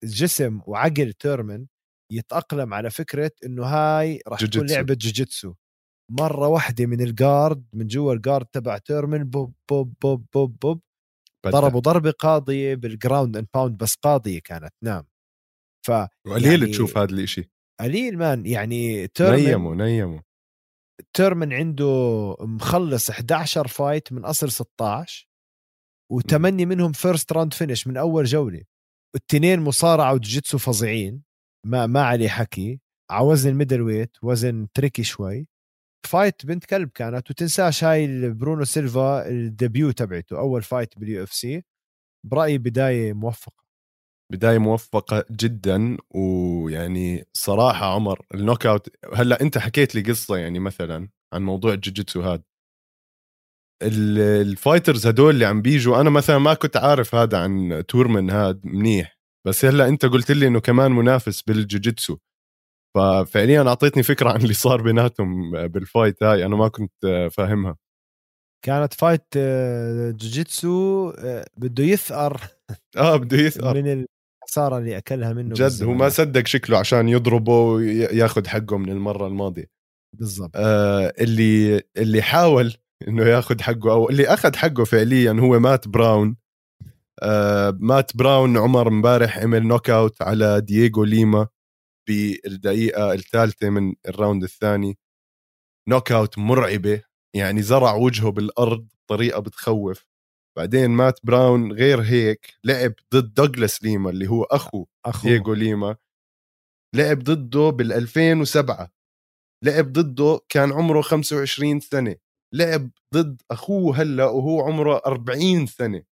الجسم 0.04 0.60
وعقل 0.66 1.12
تورمان 1.12 1.66
يتأقلم 2.12 2.74
على 2.74 2.90
فكرة 2.90 3.30
إنه 3.44 3.64
هاي 3.64 4.22
راح 4.28 4.40
تكون 4.40 4.66
لعبة 4.66 4.94
جوجيتسو. 4.94 5.54
مرة 6.10 6.48
واحدة 6.48 6.86
من 6.86 7.00
ال 7.00 7.11
guard 7.11 7.66
من 7.72 7.86
جوا 7.86 8.14
ال 8.14 8.19
guard 8.19 8.46
تبع 8.46 8.78
تورمان 8.78 9.24
بوب 9.24 9.54
بوب 9.70 9.94
بوب 10.02 10.26
بوب 10.34 10.58
بوب. 10.58 10.82
ضربوا 11.46 11.80
ضربة 11.80 12.10
قاضية 12.10 12.74
بال 12.74 12.89
ground 12.89 13.36
and 13.36 13.46
pound 13.54 13.76
بس 13.76 13.94
قاضية 13.94 14.40
كانت 14.40 14.74
نعم. 14.84 15.04
ف 15.86 15.90
وقليل 16.26 16.60
يعني 16.60 16.66
تشوف 16.66 16.98
هذا 16.98 17.10
الإشي. 17.10 17.50
قليل 17.80 18.18
man. 18.18 18.46
يعني 18.46 19.08
تورمن 19.08 19.44
نيموا 19.44 19.74
نيموا 19.74 20.20
تورمن 21.12 21.52
عنده 21.52 22.36
مخلص 22.40 23.10
11 23.10 23.68
fight 23.68 24.12
من 24.12 24.24
أصل 24.24 24.50
16 24.50 25.28
وثمانيه 26.12 26.66
منهم 26.66 26.92
first 26.92 27.32
round 27.32 27.54
finish 27.54 27.86
من 27.86 27.96
أول 27.96 28.24
جولة. 28.24 28.62
التنين 29.16 29.60
مصارعة 29.60 30.14
وجيتسو 30.14 30.58
فظيعين. 30.58 31.22
ما 31.66 31.86
ما 31.86 32.02
عليه 32.02 32.28
حكي. 32.28 32.80
على 33.10 33.26
وزن 33.26 33.50
ال 33.50 33.82
middleweight 33.82 34.16
وزن 34.22 34.68
tricky 34.74 35.02
شوي. 35.02 35.48
fight 36.06 36.46
بنت 36.46 36.64
كلب 36.64 36.90
كانت 36.90 37.30
وتنساش 37.30 37.84
هاي 37.84 38.30
برونو 38.30 38.64
سيلفا 38.64 39.28
ال 39.28 39.38
debut 39.38 39.90
تبعته 39.90 40.38
أول 40.38 40.62
fight 40.62 40.98
بال 40.98 41.22
UFC. 41.22 41.62
برأيي 42.26 42.58
بداية 42.58 43.12
موفقة. 43.12 43.59
بداية 44.30 44.58
موفقة 44.58 45.24
جدا 45.30 45.96
ويعني 46.10 47.24
صراحة 47.32 47.86
عمر 47.94 48.26
ال 48.34 48.66
knockout 48.66 48.88
هلأ 49.14 49.40
أنت 49.40 49.58
حكيت 49.58 49.94
لي 49.94 50.02
قصة 50.02 50.36
يعني 50.36 50.58
مثلا 50.58 51.08
عن 51.34 51.42
موضوع 51.42 51.72
الجوجيتسو 51.72 52.20
هذا. 52.22 52.42
ال 53.82 53.96
fighters 53.96 55.06
هدول 55.06 55.34
اللي 55.34 55.44
عم 55.44 55.62
بيجوا 55.62 56.00
أنا 56.00 56.10
مثلا 56.10 56.38
ما 56.38 56.54
كنت 56.54 56.76
عارف 56.76 57.14
هذا 57.14 57.38
عن 57.38 57.82
تورمن 57.88 58.30
هاد 58.30 58.60
منيح. 58.66 59.18
بس 59.46 59.64
هلأ 59.64 59.88
أنت 59.88 60.06
قلت 60.06 60.30
لي 60.30 60.46
إنه 60.46 60.60
كمان 60.60 60.92
منافس 60.92 61.42
بالجوجيتسو. 61.42 62.18
ففعليا 62.96 63.68
أعطيتني 63.68 64.02
فكرة 64.02 64.30
عن 64.30 64.42
اللي 64.42 64.54
صار 64.54 64.82
بيناتهم 64.82 65.50
بال 65.68 65.83
fight 65.83 66.22
هاي 66.22 66.46
أنا 66.46 66.56
ما 66.56 66.68
كنت 66.68 67.28
فاهمها. 67.32 67.76
كانت 68.64 68.94
fight 68.94 69.24
آه، 69.36 70.10
جوجيتسو 70.10 71.10
آه، 71.10 71.46
بده 71.56 71.84
يثأر 71.84 72.40
آه 72.96 73.16
بده 73.16 73.36
يثأر. 73.38 73.82
من 73.82 74.06
الخسارة 74.50 74.78
اللي 74.78 74.96
أكلها 74.96 75.32
منه 75.32 75.54
جد 75.54 75.82
هو 75.82 75.92
ما 75.92 76.08
صدق 76.08 76.46
شكله 76.46 76.78
عشان 76.78 77.08
يضربه 77.08 77.52
وياخذ 77.52 78.46
حقه 78.46 78.78
من 78.78 78.90
المرة 78.90 79.26
الماضية. 79.26 79.70
بالضبط. 80.18 80.50
آه 80.54 81.12
اللي 81.20 81.82
اللي 81.96 82.22
حاول 82.22 82.74
إنه 83.08 83.24
ياخذ 83.24 83.60
حقه 83.60 83.92
أو 83.92 84.10
اللي 84.10 84.26
أخذ 84.26 84.56
حقه 84.56 84.84
فعليا 84.84 85.32
هو 85.32 85.58
مات 85.58 85.88
براون. 85.88 86.36
آه 87.22 87.78
مات 87.80 88.16
براون 88.16 88.56
عمر 88.56 88.88
امبارح 88.88 89.38
عمل 89.38 89.66
knockout 89.66 90.22
على 90.22 90.60
دييغو 90.60 91.04
ليما 91.04 91.48
بالدقيقة 92.08 93.12
الثالثة 93.12 93.70
من 93.70 93.94
ال 94.08 94.14
round 94.14 94.42
الثاني. 94.42 94.98
knockout 95.88 96.38
مرعبة 96.38 97.02
يعني 97.36 97.62
زرع 97.62 97.94
وجهه 97.94 98.30
بالأرض 98.30 98.88
بطريقة 99.04 99.40
بتخوف. 99.40 100.09
بعدين 100.60 100.90
مات 100.90 101.20
براون 101.24 101.72
غير 101.72 102.00
هيك 102.00 102.54
لعب 102.64 102.92
ضد 103.14 103.34
دوغلاس 103.34 103.82
ليما 103.82 104.10
اللي 104.10 104.28
هو 104.28 104.42
أخو, 104.42 104.86
أخو. 105.06 105.28
دييغو 105.28 105.54
ليما. 105.54 105.96
لعب 106.96 107.18
ضده 107.18 107.70
بال 107.70 107.92
2007 107.92 108.92
لعب 109.64 109.92
ضده 109.92 110.40
كان 110.48 110.72
عمره 110.72 111.00
25 111.00 111.80
سنة. 111.80 112.16
لعب 112.54 112.90
ضد 113.14 113.42
أخوه 113.50 113.96
هلأ 113.96 114.24
وهو 114.24 114.60
عمره 114.60 115.02
40 115.06 115.66
سنة. 115.66 116.02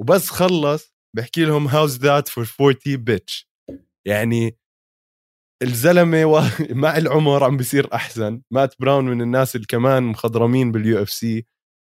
وبس 0.00 0.30
خلص 0.30 0.94
بحكي 1.16 1.44
لهم 1.44 1.66
how's 1.68 1.98
that 1.98 2.28
for 2.28 2.46
40 2.60 3.04
bitch 3.04 3.48
يعني 4.06 4.58
الزلمة 5.62 6.24
و... 6.24 6.40
مع 6.82 6.96
العمر 6.96 7.44
عم 7.44 7.56
بيصير 7.56 7.94
احسن 7.94 8.42
مات 8.50 8.74
براون 8.80 9.04
من 9.04 9.22
الناس 9.22 9.56
اللي 9.56 9.66
كمان 9.66 10.02
مخضرمين 10.02 10.72
بال 10.72 11.02
UFC 11.02 11.46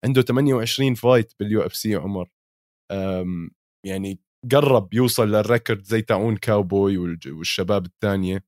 عنده 0.04 0.22
28 0.22 0.94
fight 0.94 1.32
بال 1.40 1.62
UFC 1.62 1.94
عمر. 1.94 2.28
يعني 3.86 4.20
قرب 4.52 4.94
يوصل 4.94 5.28
لل 5.28 5.42
record 5.42 5.84
زي 5.84 6.02
تاعون 6.02 6.36
كاوبوي 6.36 6.98
والشباب 7.26 7.86
الثانية 7.86 8.44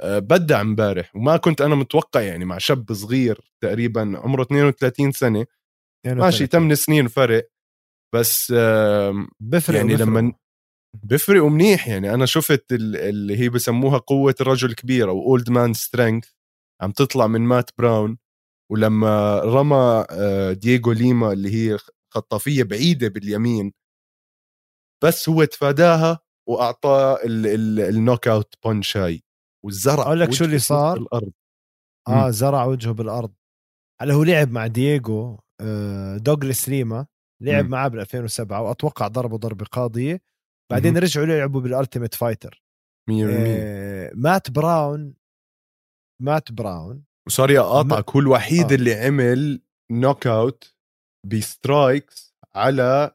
أه 0.00 0.18
بدع 0.18 0.60
امبارح 0.60 1.16
وما 1.16 1.36
كنت 1.36 1.60
أنا 1.60 1.74
متوقع 1.74 2.20
يعني 2.20 2.44
مع 2.44 2.58
شاب 2.58 2.92
صغير 2.92 3.52
تقريبا 3.62 4.18
عمره 4.18 4.42
32 4.42 5.12
سنة. 5.12 5.46
ماشي 6.06 6.46
8 6.46 6.74
سنين 6.74 7.08
فرق 7.08 7.50
بس 8.14 8.52
بفرق 9.40 9.76
يعني 9.76 9.96
لما 9.96 10.32
بفرق 11.02 11.44
منيح 11.44 11.88
يعني. 11.88 12.14
أنا 12.14 12.26
شفت 12.26 12.72
اللي 12.72 13.36
هي 13.38 13.48
بسموها 13.48 13.98
قوة 13.98 14.34
الرجل 14.40 14.68
الكبير 14.68 15.08
أو 15.08 15.22
old 15.22 15.50
man 15.50 15.74
strength 15.74 16.28
عم 16.82 16.90
تطلع 16.90 17.26
من 17.26 17.40
مات 17.40 17.70
براون. 17.78 18.18
ولما 18.70 19.40
رمى 19.40 20.04
آه، 20.10 20.52
دييغو 20.52 20.92
ليما 20.92 21.32
اللي 21.32 21.54
هي 21.54 21.78
خطافية 22.14 22.62
بعيدة 22.62 23.08
باليمين 23.08 23.72
بس 25.04 25.28
هو 25.28 25.44
تفاداها 25.44 26.18
واعطاه 26.48 27.18
ال 27.24 28.28
knockout 28.28 28.54
punch 28.64 28.96
هاي 28.96 29.22
والزرع 29.64 30.02
أقول 30.02 30.20
لك 30.20 30.32
شو 30.32 30.44
اللي 30.44 30.58
صار؟ 30.58 30.96
الأرض. 30.96 31.32
آه 32.08 32.30
زرع 32.30 32.64
وجهه 32.64 32.92
بالأرض. 32.92 33.32
هلأ 34.00 34.14
هو 34.14 34.22
لعب 34.22 34.50
مع 34.50 34.66
دييغو 34.66 35.40
آه، 35.60 36.16
دوغلس 36.16 36.68
ليما 36.68 37.06
لعب 37.42 37.68
معاه 37.68 37.88
بال 37.88 38.00
2007 38.00 38.62
وأتوقع 38.62 39.08
ضربه 39.08 39.36
ضربة 39.36 39.64
قاضية. 39.64 40.22
بعدين 40.70 40.98
رجعوا 40.98 41.26
لعبوا 41.26 41.60
بال 41.60 41.71
Ultimate 41.71 42.14
Fighter 42.14 42.62
100% 43.10 43.12
آه 43.12 44.12
مات 44.14 44.50
براون 44.50 45.14
مات 46.22 46.52
براون 46.52 47.04
وصار 47.30 47.50
يقاطعك 47.50 48.10
هو 48.10 48.20
الوحيد 48.20 48.72
آه. 48.72 48.74
اللي 48.74 48.94
عمل 48.94 49.62
knockout 49.92 50.26
ب 50.26 50.74
strikes 51.26 52.34
على 52.54 53.14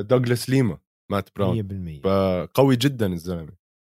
دوغلاس 0.00 0.50
ليما 0.50 0.78
مات 1.12 1.28
براون 1.36 1.98
100% 2.00 2.02
فقوي 2.04 2.76
جدا 2.76 3.12
الزلمة. 3.12 3.52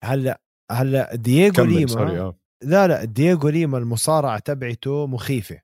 هلأ 0.05 0.43
هلأ 0.71 1.15
دييغو 1.15 1.65
ليما 1.65 1.87
sorry 1.87 2.21
آه. 2.21 2.39
لا 2.65 2.87
لا 2.89 3.05
دييغو 3.05 3.49
ليما 3.49 3.79
المصارعة 3.79 4.39
تبعته 4.39 5.07
مخيفة. 5.07 5.61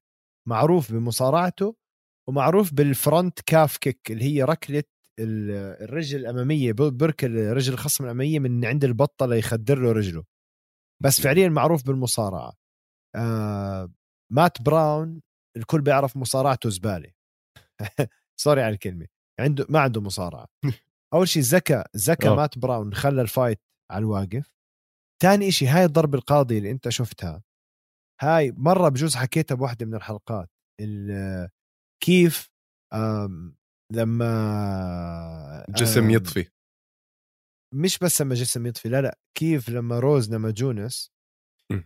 معروف 0.48 0.92
بمصارعته 0.92 1.76
ومعروف 2.28 2.74
بال 2.74 2.93
front 2.93 3.40
calf 3.40 3.76
kick 3.76 4.10
اللي 4.10 4.24
هي 4.24 4.42
ركلة 4.42 4.84
الرجل 5.20 6.18
الأمامية 6.18 6.72
بركل 6.72 7.52
رجل 7.52 7.72
الخصم 7.72 8.04
الأمامية 8.04 8.38
من 8.38 8.64
عند 8.64 8.84
البطة 8.84 9.26
ليخدر 9.26 9.78
له 9.78 9.92
رجله. 9.92 10.24
بس 11.02 11.20
فعليا 11.20 11.48
معروف 11.48 11.86
بالمصارعة. 11.86 12.52
آه 13.16 13.92
مات 14.32 14.62
براون 14.62 15.20
الكل 15.56 15.80
بيعرف 15.80 16.16
مصارعته 16.16 16.70
زبالة. 16.70 17.12
sorry 18.40 18.62
على 18.62 18.74
الكلمة. 18.74 19.06
عنده 19.40 19.66
ما 19.68 19.80
عنده 19.80 20.00
مصارعة. 20.00 20.46
أول 21.14 21.28
شيء 21.28 21.42
ذكي 21.42 21.84
ذكي 21.94 22.28
مات 22.28 22.58
براون 22.58 22.94
خلى 22.94 23.22
ال 23.22 23.29
fight 23.29 23.60
على 23.90 24.02
الواقف. 24.02 24.52
ثاني 25.22 25.50
شيء 25.50 25.68
هاي 25.68 25.84
الضربة 25.84 26.18
القاضية 26.18 26.58
اللي 26.58 26.70
أنت 26.70 26.88
شفتها 26.88 27.42
هاي 28.20 28.52
مرة 28.52 28.88
بجوز 28.88 29.16
حكيتها 29.16 29.54
بوحدة 29.54 29.86
من 29.86 29.94
الحلقات. 29.94 30.50
كيف 32.04 32.50
لما 33.92 35.66
جسم 35.68 36.10
يطفي. 36.10 36.50
مش 37.74 37.98
بس 37.98 38.22
لما 38.22 38.34
جسم 38.34 38.66
يطفي 38.66 38.88
لا 38.88 39.00
لا 39.02 39.18
كيف 39.38 39.68
لما 39.68 39.98
روز 39.98 40.34
لما 40.34 40.50
جونس 40.50 41.12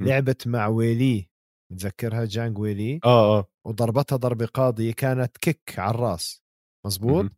لعبت 0.01 0.47
مع 0.47 0.66
ويلي 0.66 1.29
متذكرها 1.73 2.25
جانج 2.25 2.59
ويلي؟ 2.59 3.01
آه 3.05 3.38
آه. 3.38 3.47
وضربتها 3.66 4.16
ضربه 4.16 4.47
قاضيه 4.47 4.92
كانت 4.92 5.37
kick 5.37 5.79
على 5.79 5.95
الراس 5.95 6.42
مزبوط 6.87 7.31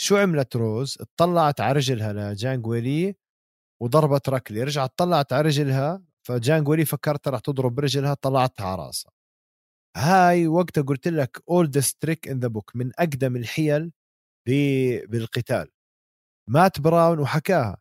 شو 0.00 0.16
عملت 0.16 0.56
روز؟ 0.56 0.98
اطلعت 1.00 1.60
على 1.60 1.72
رجلها 1.72 2.12
لجانج 2.12 2.66
ويلي 2.66 3.16
وضربت 3.82 4.28
ركلي 4.28 4.62
رجعت 4.62 4.92
طلعت 4.98 5.32
على 5.32 5.42
رجلها 5.48 6.02
فجانج 6.26 6.68
ويلي 6.68 6.84
فكرتها 6.84 7.30
رح 7.30 7.40
تضرب 7.40 7.74
برجلها 7.74 8.14
طلعتها 8.14 8.66
على 8.66 8.82
راسها. 8.82 9.12
هاي 9.96 10.46
وقتها 10.46 10.82
قلت 10.82 11.08
لك 11.08 11.42
oldest 11.50 12.02
trick 12.02 12.28
in 12.28 12.40
the 12.40 12.48
book 12.48 12.76
من 12.76 12.92
أقدم 12.98 13.36
الحيل 13.36 13.92
بالقتال. 15.08 15.68
مات 16.50 16.80
براون 16.80 17.18
وحكاها. 17.18 17.76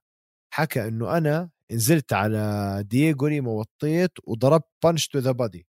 حكى 0.54 0.88
إنه 0.88 1.18
أنا 1.18 1.50
نزلت 1.72 2.14
على 2.14 2.84
دييغو 2.88 3.28
ليما 3.28 3.52
وطيت 3.52 4.12
وضربت 4.24 4.70
punch 4.84 5.08
to 5.08 5.20
the 5.20 5.32
body 5.32 5.68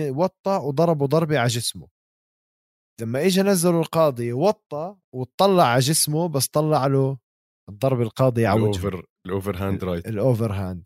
وطى 0.00 0.50
وضربه 0.50 1.06
ضربة 1.06 1.38
على 1.38 1.48
جسمه. 1.48 1.88
لما 3.00 3.26
اجى 3.26 3.42
نزلوا 3.42 3.80
القاضي 3.80 4.32
وطى 4.32 4.96
وطلع 5.14 5.64
على 5.64 5.80
جسمه 5.80 6.28
بس 6.28 6.46
طلع 6.46 6.86
له 6.86 7.18
الضربة 7.68 8.02
القاضية 8.02 8.48
على 8.48 8.60
وجهه. 8.60 9.02
ال 9.26 9.56
overhand 9.56 9.84
right 9.84 10.06
ال 10.06 10.52
overhand 10.52 10.84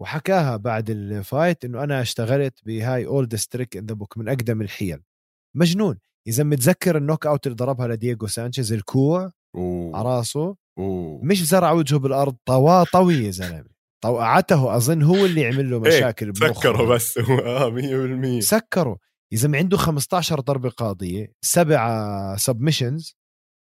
وحكاها 0.00 0.56
بعد 0.56 0.90
ال 0.90 1.02
fight 1.02 1.64
إنه 1.64 1.84
أنا 1.84 2.00
اشتغلت 2.00 2.64
بهاي 2.64 3.06
oldest 3.06 3.34
trick 3.34 3.76
in 3.76 3.86
the 3.86 3.94
book 3.94 4.18
من 4.18 4.28
أقدم 4.28 4.62
الحيل. 4.62 5.02
مجنون. 5.56 5.98
إذا 6.26 6.44
متذكر 6.44 6.96
ال 6.96 7.26
knockout 7.26 7.46
اللي 7.46 7.56
ضربها 7.56 7.88
لدييغو 7.88 8.26
سانشيز 8.26 8.72
الكوع 8.72 9.32
على 9.94 10.08
راسه. 10.08 10.56
مش 11.22 11.44
زرع 11.46 11.72
وجهه 11.72 11.98
بالأرض 11.98 12.36
طواه 12.46 12.84
طوي 12.92 13.14
يا 13.14 13.30
زلمة. 13.30 13.74
طوعته 14.04 14.76
أظن 14.76 15.02
هو 15.02 15.24
اللي 15.24 15.46
عمل 15.46 15.70
له 15.70 15.76
إيه، 15.76 15.96
مشاكل 15.98 16.32
بمخه. 16.32 16.54
سكره 16.54 16.86
بس. 16.86 17.18
هو 17.18 17.38
آه 17.56 17.70
100% 18.38 18.40
سكره. 18.40 18.98
اذا 19.32 19.56
عنده 19.56 19.76
15 19.76 20.40
ضربة 20.40 20.68
قاضية 20.68 21.32
سبع 21.44 22.36
submissions 22.36 23.16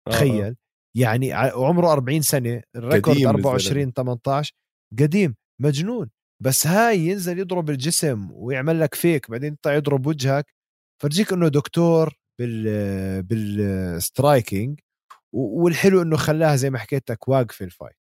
آه، 0.09 0.11
آه. 0.11 0.13
تخيل. 0.15 0.57
يعني 0.97 1.33
عمره 1.33 1.93
40 1.93 2.23
سنة 2.23 2.63
ال 2.77 2.83
record 2.83 3.23
24 3.27 3.93
18 3.93 4.53
قديم 4.99 5.35
مجنون. 5.61 6.11
بس 6.43 6.67
هاي 6.67 6.99
ينزل 7.01 7.39
يضرب 7.39 7.71
الجسم 7.71 8.29
ويعمل 8.33 8.81
لك 8.81 8.95
فيك 8.95 9.31
بعدين 9.31 9.53
يطلع 9.53 9.75
يضرب 9.75 10.07
وجهك. 10.07 10.55
فرجيك 11.03 11.33
إنه 11.33 11.49
دكتور 11.49 12.15
بال 12.41 13.23
بال 13.23 13.54
striking 13.54 14.81
والحلو 15.33 16.03
إنه 16.03 16.17
خلاها 16.17 16.57
زي 16.57 16.71
ما 16.71 16.79
حكيت 16.79 17.11
لك 17.11 17.29
واقفه 17.29 17.65
ال 17.65 17.69
fight. 17.69 17.97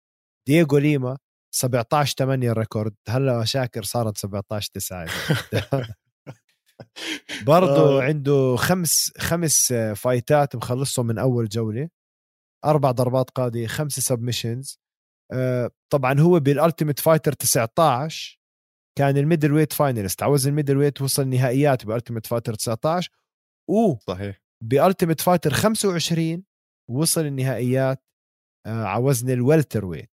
دييغو 0.48 0.78
ليما 0.78 1.18
17 1.54 2.14
8 2.18 2.52
record 2.52 2.94
هلأ 3.08 3.44
شاكر 3.44 3.82
صارت 3.82 4.18
17 4.18 4.70
9 4.74 5.06
برضه 7.46 8.02
عنده 8.02 8.56
خمس 8.56 9.12
خمس 9.18 9.72
فايتات 9.96 10.56
مخلصهم 10.56 11.06
من 11.06 11.18
أول 11.18 11.48
جولة. 11.48 11.88
أربع 12.64 12.90
ضربات 12.90 13.30
قاضية 13.30 13.66
خمسه 13.66 14.02
submissions 14.02 14.80
آه، 15.32 15.70
طبعا 15.92 16.20
هو 16.20 16.40
بال 16.40 16.52
Ultimate 16.52 16.98
Fighter 16.98 17.32
19 17.32 18.40
كان 18.98 19.16
ال 19.16 19.52
middleweight 19.52 19.72
finalist 19.72 20.22
عوز 20.22 20.46
ال 20.46 20.76
middleweight 20.76 21.02
وصل 21.02 21.28
نهائيات 21.28 21.86
بال 21.86 21.94
Ultimate 21.94 22.26
Fighter 22.26 22.54
19 22.54 23.10
و 23.70 23.96
صحيح. 23.96 24.42
بال 24.64 24.75
Ultimate 24.75 25.20
Fighter 25.20 25.52
25 25.52 26.44
وصل 26.90 27.20
النهائيات 27.26 28.02
آه، 28.66 28.84
على 28.84 29.04
وزن 29.04 29.30
ال 29.30 29.84
welterweight 29.84 30.10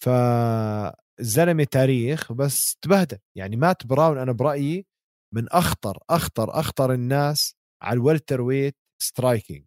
فالزلمه 0.00 1.64
تاريخ 1.64 2.32
بس 2.32 2.76
تبهدل. 2.82 3.18
يعني 3.36 3.56
مات 3.56 3.86
براون 3.86 4.18
أنا 4.18 4.32
برأيي 4.32 4.86
من 5.34 5.48
أخطر 5.48 5.98
أخطر 6.10 6.60
أخطر 6.60 6.92
الناس 6.92 7.54
على 7.82 7.96
ال 7.96 8.40
welterweight 8.40 8.76
striking. 9.02 9.64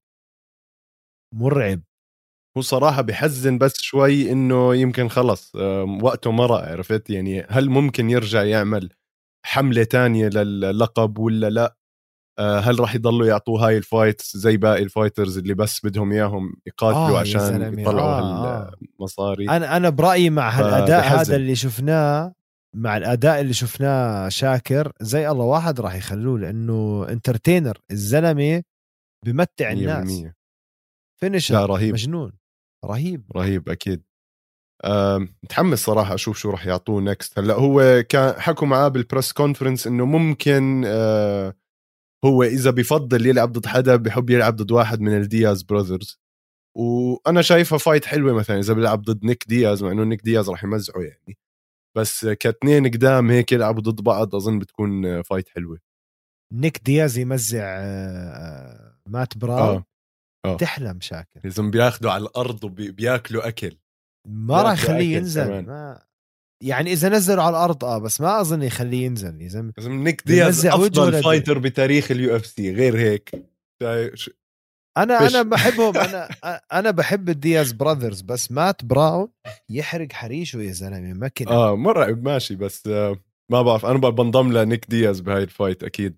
مرعب. 1.33 1.81
هو 2.57 2.61
صراحة 2.61 3.01
بحزن 3.01 3.57
بس 3.57 3.73
شوي 3.81 4.31
إنه 4.31 4.75
يمكن 4.75 5.09
خلص 5.09 5.55
وقته 6.03 6.31
مرق 6.31 6.59
عرفت؟ 6.61 7.09
يعني 7.09 7.41
هل 7.49 7.69
ممكن 7.69 8.09
يرجع 8.09 8.43
يعمل 8.43 8.89
حملة 9.45 9.83
تانية 9.83 10.27
للقب 10.29 11.19
ولا 11.19 11.49
لا؟ 11.49 11.65
آه، 11.65 11.86
هل 12.39 12.79
راح 12.79 12.95
يضلوا 12.95 13.27
يعطوه 13.27 13.67
هاي 13.67 13.77
ال 13.77 13.86
fights 13.86 14.37
زي 14.37 14.57
باقي 14.57 14.83
ال 14.83 14.89
fighters 14.89 15.37
اللي 15.37 15.53
بس 15.53 15.85
بدهم 15.85 16.11
إياهم 16.11 16.53
يقاتلوا 16.67 17.17
آه 17.17 17.19
عشان 17.19 17.79
يطلعوا 17.79 18.09
آه 18.09 18.71
هالمصاري؟ 18.99 19.49
آه. 19.49 19.57
أنا 19.57 19.77
أنا 19.77 19.89
برأيي 19.89 20.29
مع 20.29 20.49
هالأداء 20.49 21.03
هذا 21.03 21.35
اللي 21.35 21.55
شفناه 21.55 22.33
مع 22.75 22.97
الأداء 22.97 23.41
اللي 23.41 23.53
شفناه 23.53 24.29
شاكر 24.29 24.91
زي 25.01 25.29
الله 25.29 25.45
واحد 25.45 25.79
راح 25.79 25.95
يخلوه 25.95 26.39
لأنه 26.39 27.07
entertainer 27.09 27.77
الزلمة 27.91 28.63
بمتع 29.25 29.71
الناس. 29.71 30.23
finisher 31.19 31.69
رهيب. 31.69 31.93
مجنون. 31.93 32.31
رهيب. 32.85 33.31
رهيب 33.35 33.69
أكيد. 33.69 34.03
متحمس 35.43 35.79
صراحة 35.79 36.13
أشوف 36.13 36.37
شو 36.37 36.49
راح 36.49 36.65
يعطوه 36.65 37.01
next 37.01 37.39
هلأ 37.39 37.53
هو 37.53 38.03
كان 38.09 38.41
حكوا 38.41 38.67
معاه 38.67 38.87
بال 38.87 39.00
press 39.00 39.33
conference 39.33 39.87
إنه 39.87 40.05
ممكن 40.05 40.83
آه، 40.85 41.53
هو 42.25 42.43
إذا 42.43 42.71
بفضل 42.71 43.25
يلعب 43.25 43.51
ضد 43.51 43.65
حدا 43.65 43.95
بحب 43.95 44.29
يلعب 44.29 44.55
ضد 44.55 44.71
واحد 44.71 44.99
من 45.01 45.17
ال 45.17 45.26
Diaz 45.26 45.63
brothers 45.63 46.19
وأنا 46.77 47.41
شايفها 47.41 47.77
fight 47.77 48.05
حلوة 48.05 48.33
مثلا 48.33 48.59
إذا 48.59 48.73
بيلعب 48.73 49.01
ضد 49.01 49.25
نيك 49.25 49.43
دياز 49.47 49.83
مع 49.83 49.91
إنه 49.91 50.03
نيك 50.03 50.21
دياز 50.21 50.49
راح 50.49 50.63
يمزعه 50.63 51.01
يعني. 51.01 51.37
بس 51.97 52.25
كاثنين 52.25 52.87
قدام 52.87 53.29
هيك 53.29 53.51
يلعبوا 53.51 53.81
ضد 53.81 54.01
بعض 54.01 54.35
أظن 54.35 54.59
بتكون 54.59 55.21
fight 55.21 55.49
حلوة. 55.49 55.79
نيك 56.53 56.81
دياز 56.85 57.17
يمزع 57.17 57.77
آه، 57.79 58.97
مات 59.07 59.37
براون 59.37 59.75
آه. 59.77 59.85
آه. 60.45 60.57
تحلم 60.57 61.01
شاكر. 61.01 61.39
لازم 61.43 61.71
بياخذوا 61.71 62.11
على 62.11 62.23
الأرض 62.23 62.63
وبياكلوا 62.63 63.47
أكل. 63.47 63.77
ما 64.27 64.61
راح 64.61 64.73
يخليه 64.73 65.17
ينزل 65.17 65.65
ما 65.65 66.06
يعني 66.63 66.93
إذا 66.93 67.09
نزلوا 67.09 67.43
على 67.43 67.49
الأرض 67.49 67.85
آه 67.85 67.97
بس 67.97 68.21
ما 68.21 68.41
أظن 68.41 68.63
يخليه 68.63 69.05
ينزل 69.05 69.37
لازم 69.39 69.71
لازم 69.77 70.03
نيك 70.03 70.21
دياز 70.25 70.65
أفضل 70.65 71.23
fighter 71.23 71.59
بتاريخ 71.59 72.11
ال 72.11 72.35
UFC 72.35 72.73
غير 72.73 72.97
هيك. 72.97 73.31
أنا. 74.97 75.27
أنا 75.27 75.41
بحبهم 75.41 75.97
أنا 76.07 76.29
أنا 76.73 76.91
بحب 76.91 77.29
ال 77.29 77.38
Diaz 77.38 77.71
brothers 77.71 78.21
بس 78.21 78.51
مات 78.51 78.85
براون 78.85 79.27
يحرق 79.69 80.11
حريشه 80.11 80.61
يا 80.61 80.71
زلمة 80.71 81.13
ما 81.13 81.27
كنا 81.27 81.51
آه 81.51 81.75
مرعب 81.75 82.23
ماشي 82.23 82.55
بس 82.55 82.87
آه 82.87 83.17
ما 83.51 83.61
بعرف 83.61 83.85
أنا 83.85 83.97
بنضم 83.97 84.53
لنيك 84.53 84.85
دياز 84.89 85.19
بهاي 85.19 85.43
الفايت 85.43 85.83
أكيد. 85.83 86.17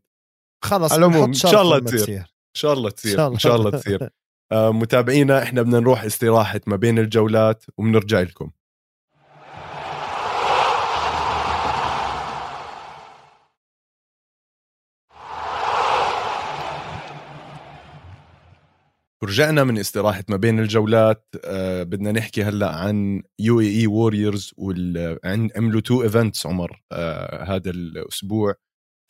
خلص 0.66 0.92
على 0.92 1.06
العموم 1.06 1.24
إن 1.24 1.34
شاء 1.34 1.62
الله 1.62 1.80
تصير. 1.80 2.20
إن 2.20 2.56
شاء 2.58 2.74
الله 2.74 2.90
تصير 2.90 3.28
إن 3.28 3.40
شاء 3.40 3.56
الله 3.56 3.72
تصير. 3.72 4.10
آه 4.52 4.72
متابعينا 4.72 5.44
إحنا 5.44 5.62
بدنا 5.62 5.80
نروح 5.80 6.04
استراحة 6.04 6.62
ما 6.68 6.76
بين 6.76 7.00
الجولات 7.00 7.64
وبنرجع 7.78 8.22
لكم. 8.22 8.52
ورجعنا 19.24 19.64
من 19.64 19.78
استراحة 19.78 20.24
ما 20.30 20.38
بين 20.38 20.60
الجولات. 20.60 21.26
آه 21.46 21.84
بدنا 21.84 22.12
نحكي 22.12 22.44
هلا 22.44 22.70
عن 22.76 23.24
UAE 23.40 23.60
Warriors 23.60 24.54
عملوا 25.56 25.82
two 25.82 26.04
events 26.04 26.46
عمر. 26.46 26.82
آه 26.92 27.44
هذا 27.44 27.70
الأسبوع 27.72 28.54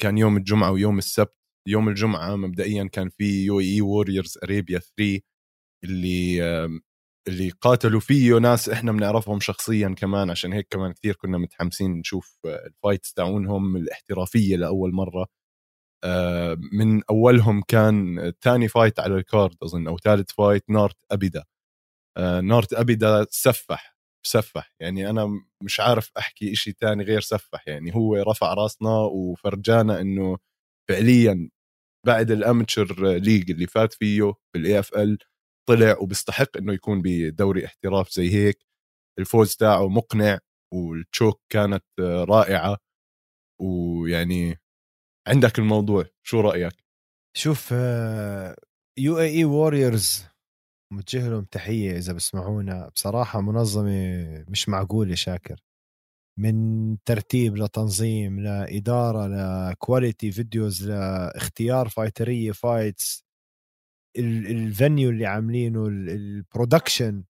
كان 0.02 0.18
يوم 0.18 0.38
الجمعة 0.38 0.72
ويوم 0.72 0.98
السبت. 0.98 1.36
يوم 1.68 1.90
الجمعة 1.90 2.36
مبدئيا 2.36 2.84
كان 2.94 3.10
في 3.10 3.46
UAE 3.46 3.60
Warriors 3.60 4.40
Arabia 4.44 4.80
3 4.80 5.22
اللي 5.86 6.44
آه 6.44 6.80
اللي 7.28 7.50
قاتلوا 7.62 8.00
فيه 8.02 8.40
ناس 8.40 8.70
إحنا 8.70 8.92
بنعرفهم 8.92 9.40
شخصيا 9.40 9.90
كمان. 9.98 10.30
عشان 10.32 10.54
هيك 10.54 10.68
كمان 10.72 10.94
كثير 10.94 11.16
كنا 11.16 11.38
متحمسين 11.38 11.92
نشوف 11.92 12.40
آه، 12.46 12.68
ال 12.68 12.74
fights 12.74 13.14
تاعونهم 13.14 13.78
الاحترافية 13.78 14.56
لأول 14.58 14.94
مرة. 14.94 15.28
من 16.74 17.02
أولهم 17.10 17.62
كان 17.68 18.32
ثاني 18.42 18.68
fight 18.68 19.00
على 19.00 19.16
ال 19.16 19.24
card 19.24 19.56
أظن 19.64 19.88
أو 19.88 19.98
ثالث 19.98 20.32
fight 20.32 20.64
نارت 20.70 20.98
أبيدا. 21.12 21.44
آه، 22.18 22.42
نارت 22.42 22.74
أبيدا 22.74 23.26
سفح 23.32 23.98
سفح. 24.28 24.74
يعني 24.82 25.10
أنا 25.10 25.28
مش 25.64 25.80
عارف 25.80 26.12
أحكي 26.20 26.54
إشي 26.54 26.74
تاني 26.74 27.04
غير 27.04 27.22
سفح. 27.22 27.68
يعني 27.68 27.96
هو 27.96 28.16
رفع 28.16 28.54
راسنا 28.54 28.92
وفرجانا 29.14 30.02
إنه 30.02 30.38
فعليا 30.90 31.50
بعد 32.08 32.32
ال 32.32 32.41
amateur 32.41 33.08
league 33.18 33.52
اللي 33.52 33.68
فات 33.68 33.94
فيه 33.94 34.34
بال 34.56 34.80
IFL 34.80 35.18
طلع 35.70 35.98
وبيستحق 36.02 36.58
إنه 36.58 36.74
يكون 36.74 37.02
بدوري 37.06 37.66
احتراف 37.66 38.12
زي 38.12 38.32
هيك. 38.36 38.66
الفوز 39.20 39.56
تاعه 39.56 39.90
مقنع 39.90 40.40
وال 40.74 40.93
choke 40.93 41.42
كانت 41.54 41.86
رائعة. 42.02 42.78
ويعني 43.62 44.60
عندك 45.28 45.60
الموضوع 45.60 46.06
شو 46.24 46.42
رأيك؟ 46.42 46.74
شوف 47.38 47.72
UAE 48.98 49.20
Warriors 49.20 50.26
موجه 50.94 51.30
لهم 51.30 51.44
تحية 51.44 51.98
إذا 51.98 52.14
بسمعونا. 52.14 52.90
بصراحة 52.90 53.42
منظمة 53.42 54.46
مش 54.50 54.70
معقولة 54.70 55.16
شاكر. 55.16 55.62
من 56.40 56.98
ترتيب 57.06 57.58
لتنظيم 57.58 58.40
لإدارة 58.40 59.28
ل 59.72 59.79
quality 59.79 60.32
videos 60.32 60.90
لاختيار 60.90 61.90
فايتريه 61.90 62.52
fights 62.52 63.26
ال 64.18 64.33
venue 64.33 65.10
اللي 65.10 65.26
عاملينه 65.26 65.88
ال 65.88 66.00
production 66.00 67.24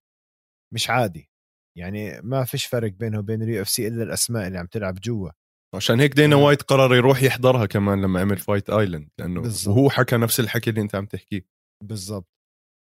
مش 0.74 0.90
عادي. 0.90 1.30
يعني 1.78 2.22
ما 2.22 2.46
فيش 2.46 2.66
فرق 2.66 2.92
بينه 2.92 3.20
وبين 3.20 3.44
ال 3.44 3.62
UFC 3.62 3.88
إلا 3.88 4.04
الأسماء 4.04 4.48
اللي 4.48 4.60
عم 4.60 4.66
تلعب 4.68 4.96
جوا. 4.96 5.30
عشان 5.76 6.00
هيك 6.00 6.14
دينا 6.14 6.36
وايت 6.36 6.62
قرر 6.62 6.96
يروح 6.96 7.24
يحضرها 7.24 7.66
كمان 7.66 8.02
لما 8.02 8.22
عمل 8.22 8.38
Fight 8.38 8.70
Island 8.70 9.10
لأنه 9.20 9.42
بالزبط. 9.42 9.78
وهو 9.78 9.90
حكى 9.90 10.18
نفس 10.18 10.40
الحكي 10.40 10.70
اللي 10.70 10.82
أنت 10.82 10.96
عم 10.96 11.06
تحكيه. 11.06 11.46
بالضبط. 11.84 12.28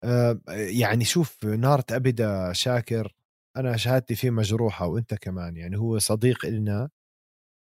آه 0.03 0.39
يعني 0.49 1.05
شوف 1.05 1.45
نارت 1.45 1.91
ابدا 1.91 2.53
شاكر 2.53 3.13
أنا 3.57 3.77
شهادتي 3.77 4.15
فيه 4.15 4.29
مجروحة 4.29 4.87
وأنت 4.87 5.13
كمان. 5.13 5.57
يعني 5.57 5.77
هو 5.77 5.99
صديق 5.99 6.45
إلنا. 6.45 6.89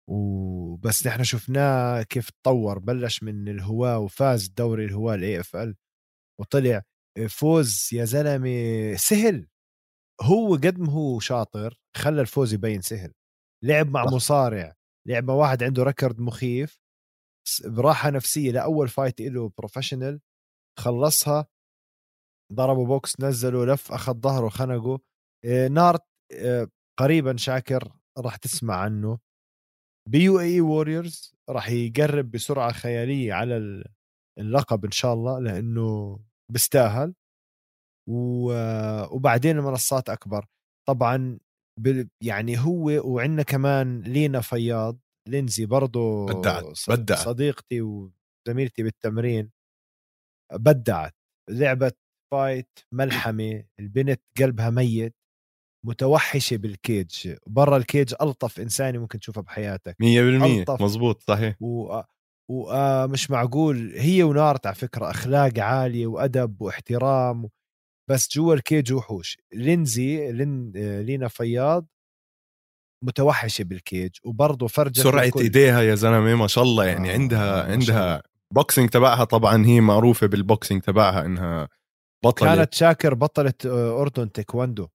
وبس 0.09 1.07
نحن 1.07 1.23
شفناه 1.23 2.01
كيف 2.01 2.29
تطور 2.29 2.79
بلش 2.79 3.23
من 3.23 3.47
الهواة 3.47 3.99
وفاز 3.99 4.47
دوري 4.47 4.85
الهواة 4.85 5.15
ال 5.15 5.39
IFL 5.39 5.75
وطلع. 6.39 6.81
فوز 7.29 7.89
يا 7.93 8.05
زلمة 8.05 8.95
سهل. 8.95 9.47
هو 10.21 10.55
قد 10.55 10.79
ما 10.79 10.91
هو 10.91 11.19
شاطر 11.19 11.77
خلى 11.97 12.21
الفوز 12.21 12.53
يبين 12.53 12.81
سهل. 12.81 13.13
لعب 13.63 13.89
مع. 13.89 14.05
مصارع. 14.05 14.75
لعب 15.07 15.23
مع 15.23 15.33
واحد 15.33 15.63
عنده 15.63 15.83
record 15.83 16.19
مخيف 16.19 16.79
براحة 17.65 18.09
نفسية 18.09 18.51
لأول 18.51 18.87
fight 18.87 19.21
له 19.21 19.51
professional 19.57 20.21
خلصها 20.79 21.47
ضربوا 22.53 22.85
box 22.87 23.19
نزلوا 23.19 23.65
لف 23.65 23.91
أخذ 23.91 24.13
ظهره 24.19 24.49
خنقه 24.49 24.99
آه، 25.45 25.67
نارت 25.67 26.03
آه، 26.31 26.67
قريبا 26.99 27.37
شاكر 27.37 27.91
راح 28.17 28.35
تسمع 28.35 28.75
عنه. 28.75 29.19
ب 30.09 30.39
UAE 30.39 30.61
Warriors 30.61 31.35
راح 31.49 31.69
يقرب 31.69 32.31
بسرعة 32.31 32.71
خيالية 32.73 33.33
على 33.33 33.83
اللقب 34.39 34.85
إن 34.85 34.91
شاء 34.91 35.13
الله 35.13 35.39
لأنه 35.39 36.19
بيستاهل 36.51 37.15
وبعدين 38.09 39.57
المنصات 39.57 40.09
أكبر. 40.09 40.45
طبعا 40.87 41.39
يعني 42.23 42.59
هو 42.59 43.01
وعندنا 43.13 43.43
كمان 43.43 44.01
لينا 44.01 44.41
فياض 44.41 44.99
لينزي 45.27 45.65
برضه 45.65 46.25
بدعت 46.25 46.63
بدعت 46.89 47.19
صديقتي 47.19 47.81
وزميلتي 47.81 48.83
بالتمرين. 48.83 49.51
بدعت 50.53 51.15
لعبت 51.49 51.97
fight 52.33 52.79
ملحمة 52.91 53.63
البنت 53.79 54.21
قلبها 54.39 54.69
ميت 54.69 55.15
متوحشة 55.85 56.57
بالكيج 56.57 57.35
برا 57.47 57.77
الكيج 57.77 58.13
ألطف 58.21 58.59
انساني 58.59 58.97
ممكن 58.97 59.19
تشوفها 59.19 59.43
بحياتك. 59.43 59.95
100% 59.99 60.81
مزبوط 60.81 61.23
صحيح. 61.23 61.55
و... 61.61 62.01
ومش 62.49 63.31
معقول. 63.31 63.93
هي 63.97 64.23
ونارت 64.23 64.65
على 64.65 64.75
فكرة 64.75 65.09
أخلاق 65.09 65.59
عالية 65.59 66.07
وأدب 66.07 66.61
واحترام 66.61 67.49
بس 68.11 68.29
جوا 68.35 68.53
ال 68.53 68.61
cage 68.61 68.93
وحوش. 68.93 69.37
لينزي 69.53 70.31
لين 70.31 70.71
لينا 71.01 71.27
فياض 71.27 71.87
متوحشة 73.05 73.63
بال 73.63 73.79
cage 73.79 74.11
وبرضه 74.23 74.67
فرجت 74.67 74.99
سرعة. 74.99 75.31
إيديها 75.37 75.81
يا 75.81 75.95
زلمة 75.95 76.35
ما 76.35 76.47
شاء 76.47 76.63
الله 76.63 76.85
يعني 76.85 77.09
آه 77.09 77.13
عندها 77.13 77.67
آه 77.67 77.71
عندها 77.71 78.23
boxing 78.53 78.89
تبعها 78.89 79.23
طبعا 79.23 79.65
هي 79.65 79.81
معروفة 79.81 80.27
بال 80.27 80.41
boxing 80.41 80.81
تبعها 80.81 81.25
إنها 81.25 81.67
بطلة 82.25 82.55
كانت 82.55 82.73
شاكر 82.73 83.13
بطلة 83.13 83.53
آه، 83.65 84.01
أردن 84.01 84.31
تايكواندو. 84.31 84.87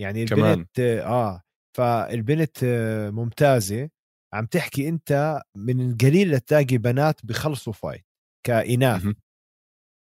يعني 0.00 0.22
البنت 0.22 0.76
كمان. 0.76 0.98
آه 0.98 1.42
فالبنت 1.76 2.64
آه، 2.64 3.10
ممتازة. 3.10 3.90
عم 4.34 4.46
تحكي 4.46 4.88
أنت 4.88 5.42
من 5.56 5.90
القليل 5.90 6.30
لتلاقي 6.30 6.78
بنات 6.78 7.26
بخلصوا 7.26 7.72
fight 7.72 8.06
كإناث. 8.46 9.06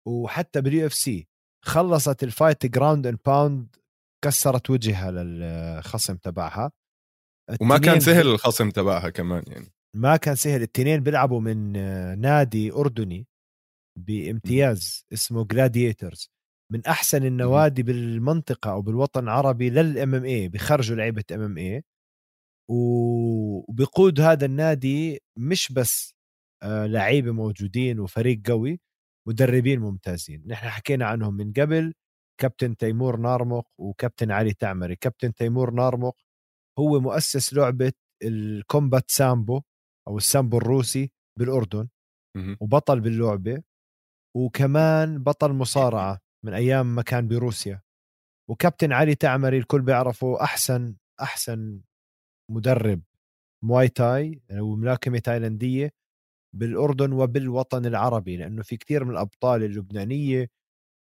وحتى 0.07 0.61
بال 0.61 0.85
UFC 0.85 1.27
خلصت 1.65 2.23
ال 2.23 2.30
fight 2.30 2.65
ground 2.65 3.07
and 3.07 3.17
pound 3.25 3.75
كسرت 4.25 4.69
وجهها 4.69 5.11
للخصم 5.11 6.15
تبعها. 6.15 6.71
وما 7.61 7.77
كان 7.77 7.99
سهل 7.99 8.27
الخصم 8.27 8.69
تبعها 8.69 9.09
كمان 9.09 9.43
يعني. 9.47 9.71
ما 9.95 10.17
كان 10.17 10.35
سهل. 10.35 10.55
الاثنين 10.55 11.03
بيلعبوا 11.03 11.41
من 11.41 11.71
نادي 12.21 12.71
أردني 12.73 13.27
بامتياز 13.99 15.05
اسمه 15.13 15.45
Gladiators 15.45 16.31
من 16.71 16.85
أحسن 16.85 17.25
النوادي 17.25 17.83
بالمنطقة 17.83 18.71
أو 18.71 18.81
بالوطن 18.81 19.23
العربي 19.23 19.69
لل 19.69 20.15
MMA 20.15 20.47
بخرجوا 20.47 20.95
لعيبة 20.97 21.23
MMA 21.31 21.83
وبقود 22.71 24.21
هذا 24.21 24.45
النادي 24.45 25.19
مش 25.37 25.71
بس 25.71 26.15
آه، 26.63 26.85
لعيبة 26.85 27.31
موجودين 27.31 27.99
وفريق 27.99 28.41
قوي 28.47 28.79
مدربين 29.29 29.79
ممتازين. 29.79 30.43
نحن 30.47 30.69
حكينا 30.69 31.05
عنهم 31.05 31.33
من 31.33 31.53
قبل 31.53 31.93
كابتن 32.41 32.77
تيمور 32.77 33.17
نارمق 33.17 33.67
وكابتن 33.77 34.31
علي 34.31 34.53
تعمري. 34.53 34.95
كابتن 34.95 35.33
تيمور 35.33 35.71
نارمق 35.71 36.15
هو 36.79 36.99
مؤسس 36.99 37.53
لعبة 37.53 37.93
ال 38.23 38.36
combat 38.36 39.11
sambo 39.11 39.61
أو 40.07 40.17
السامبو 40.17 40.57
الروسي 40.57 41.11
بالأردن 41.39 41.87
وبطل 42.61 42.99
باللعبة 42.99 43.63
وكمان 44.35 45.23
بطل 45.23 45.53
مصارعة 45.53 46.19
من 46.45 46.53
أيام 46.53 46.95
ما 46.95 47.01
كان 47.01 47.27
بروسيا. 47.27 47.81
وكابتن 48.49 48.91
علي 48.93 49.15
تعمري 49.15 49.57
الكل 49.57 49.81
بيعرفه 49.81 50.43
أحسن 50.43 50.95
أحسن 51.21 51.81
مدرب 52.51 53.01
Muay 53.63 53.89
Thai 53.89 54.41
وملاكمه 54.51 55.19
تايلاندية. 55.19 55.91
بالأردن 56.55 57.11
وبالوطن 57.13 57.85
العربي 57.85 58.37
لأنه 58.37 58.63
في 58.63 58.77
كثير 58.77 59.05
من 59.05 59.11
الأبطال 59.11 59.63
اللبنانية 59.63 60.49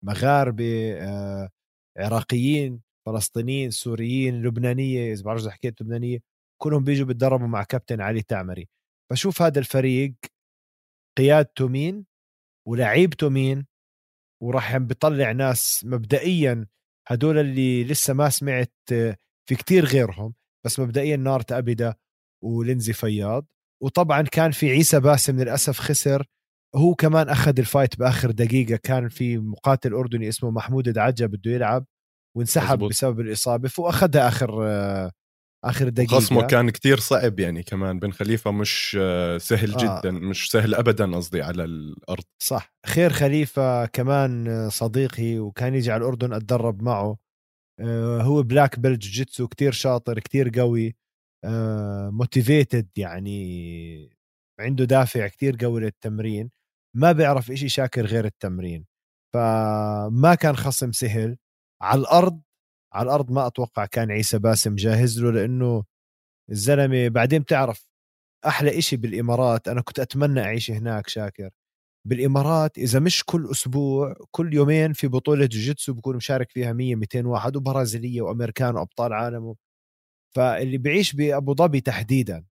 مغاربة 0.04 0.94
آه، 0.94 1.50
عراقيين 1.98 2.82
فلسطينيين 3.06 3.70
سوريين 3.70 4.42
لبنانية 4.42 5.12
إذا 5.12 5.22
بعرف 5.24 5.48
حكيت 5.48 5.82
لبنانية 5.82 6.18
كلهم 6.62 6.85
بيجوا 6.85 7.06
بتدربوا 7.06 7.46
مع 7.46 7.62
كابتن 7.62 8.00
علي 8.00 8.22
تعمري 8.22 8.68
فشوف 9.11 9.42
هذا 9.42 9.59
الفريق 9.59 10.14
قيادته 11.18 11.68
مين 11.68 12.06
ولعيبته 12.68 13.28
مين 13.28 13.66
وراح 14.42 14.76
بيطلع 14.76 15.32
ناس 15.32 15.85
مبدئيا 15.85 16.66
هدول 17.09 17.38
اللي 17.38 17.85
لسه 17.85 18.14
ما 18.14 18.28
سمعت 18.28 18.72
في 19.48 19.54
كتير 19.59 19.85
غيرهم 19.85 20.35
بس 20.66 20.80
مبدئيا 20.80 21.16
نارت 21.16 21.52
أبدا 21.52 21.94
ولينزي 22.44 22.92
فياض. 22.92 23.46
وطبعا 23.82 24.22
كان 24.22 24.50
في 24.50 24.70
عيسى 24.70 25.00
باسم 25.00 25.40
للأسف 25.40 25.78
خسر. 25.80 26.26
هو 26.76 26.94
كمان 26.94 27.28
أخذ 27.28 27.58
الفايت 27.58 27.98
بآخر 27.98 28.30
دقيقة. 28.30 28.76
كان 28.76 29.08
في 29.08 29.38
مقاتل 29.38 29.92
أردني 29.92 30.28
اسمه 30.28 30.50
محمود 30.50 30.88
دعجة 30.88 31.26
بده 31.26 31.50
يلعب 31.50 31.84
وانسحب 32.36 32.78
بسبب 32.78 33.20
الإصابة. 33.20 33.68
فأخذها 33.68 34.28
آخر 34.28 34.64
آخر 35.64 35.88
دقيقة. 35.88 36.16
خصمه 36.16 36.46
كان 36.46 36.70
كتير 36.70 36.98
صعب 36.98 37.40
يعني 37.40 37.62
كمان. 37.62 37.98
بن 37.98 38.12
خليفة 38.12 38.50
مش 38.50 38.90
سهل 39.38 39.74
آه. 39.74 40.00
جدا 40.00 40.10
مش 40.10 40.50
سهل 40.50 40.74
ابدا 40.74 41.16
قصدي 41.16 41.42
على 41.42 41.64
الأرض. 41.64 42.24
صح. 42.42 42.74
خير 42.86 43.12
خليفة 43.12 43.86
كمان 43.86 44.68
صديقي 44.70 45.38
وكان 45.38 45.74
يجي 45.74 45.92
على 45.92 46.00
الأردن 46.00 46.32
أتدرب 46.32 46.82
معه. 46.82 47.16
آه، 47.80 48.22
هو 48.22 48.42
black 48.42 48.79
belt 48.79 49.00
jiu-jitsu 49.00 49.48
كتير 49.48 49.72
شاطر 49.72 50.18
كتير 50.18 50.48
قوي. 50.60 50.96
motivated 52.11 52.88
آه، 52.98 53.00
يعني 53.02 54.11
عنده 54.61 54.85
دافع 54.85 55.28
كتير 55.28 55.56
قوي 55.61 55.80
للتمرين 55.80 56.50
ما 56.96 57.12
بيعرف 57.12 57.50
إشي 57.50 57.68
شاكر 57.68 58.06
غير 58.06 58.24
التمرين. 58.24 58.87
فما 59.35 60.35
كان 60.40 60.56
خصم 60.56 60.92
سهل 60.92 61.37
على 61.82 62.00
الأرض 62.00 62.40
على 62.94 63.06
الأرض 63.06 63.30
ما 63.32 63.46
أتوقع 63.46 63.87
كان 63.87 64.11
عيسى 64.11 64.38
باسم 64.38 64.74
جاهز 64.74 65.20
له 65.22 65.32
لأنه 65.32 65.85
الزلمة 66.52 67.09
بعدين 67.09 67.40
بتعرف 67.42 67.87
أحلى 68.46 68.78
إشي 68.78 68.96
بالإمارات 68.96 69.68
أنا 69.68 69.82
كنت 69.82 70.00
أتمنى 70.00 70.40
أعيش 70.40 70.70
هناك 70.70 71.09
شاكر. 71.09 71.50
بالإمارات 72.06 72.78
إذا 72.78 73.00
مش 73.00 73.24
كل 73.26 73.48
أسبوع 73.52 74.16
كل 74.32 74.54
يومين 74.54 74.92
في 74.92 75.09
بطولة 75.09 75.46
جوجيتسو 75.46 75.94
بكون 75.94 76.16
مشارك 76.16 76.50
فيها 76.52 76.72
100 76.72 76.96
200 76.96 77.26
واحد 77.26 77.56
وبرازيلية 77.56 78.22
وأمريكان 78.22 78.76
وأبطال 78.76 79.12
عالم 79.12 79.54
فاللي 80.37 80.79
بيعيش 80.79 81.12
بأبو 81.12 81.55
ظبي 81.55 81.81
تحديدا 81.81 82.44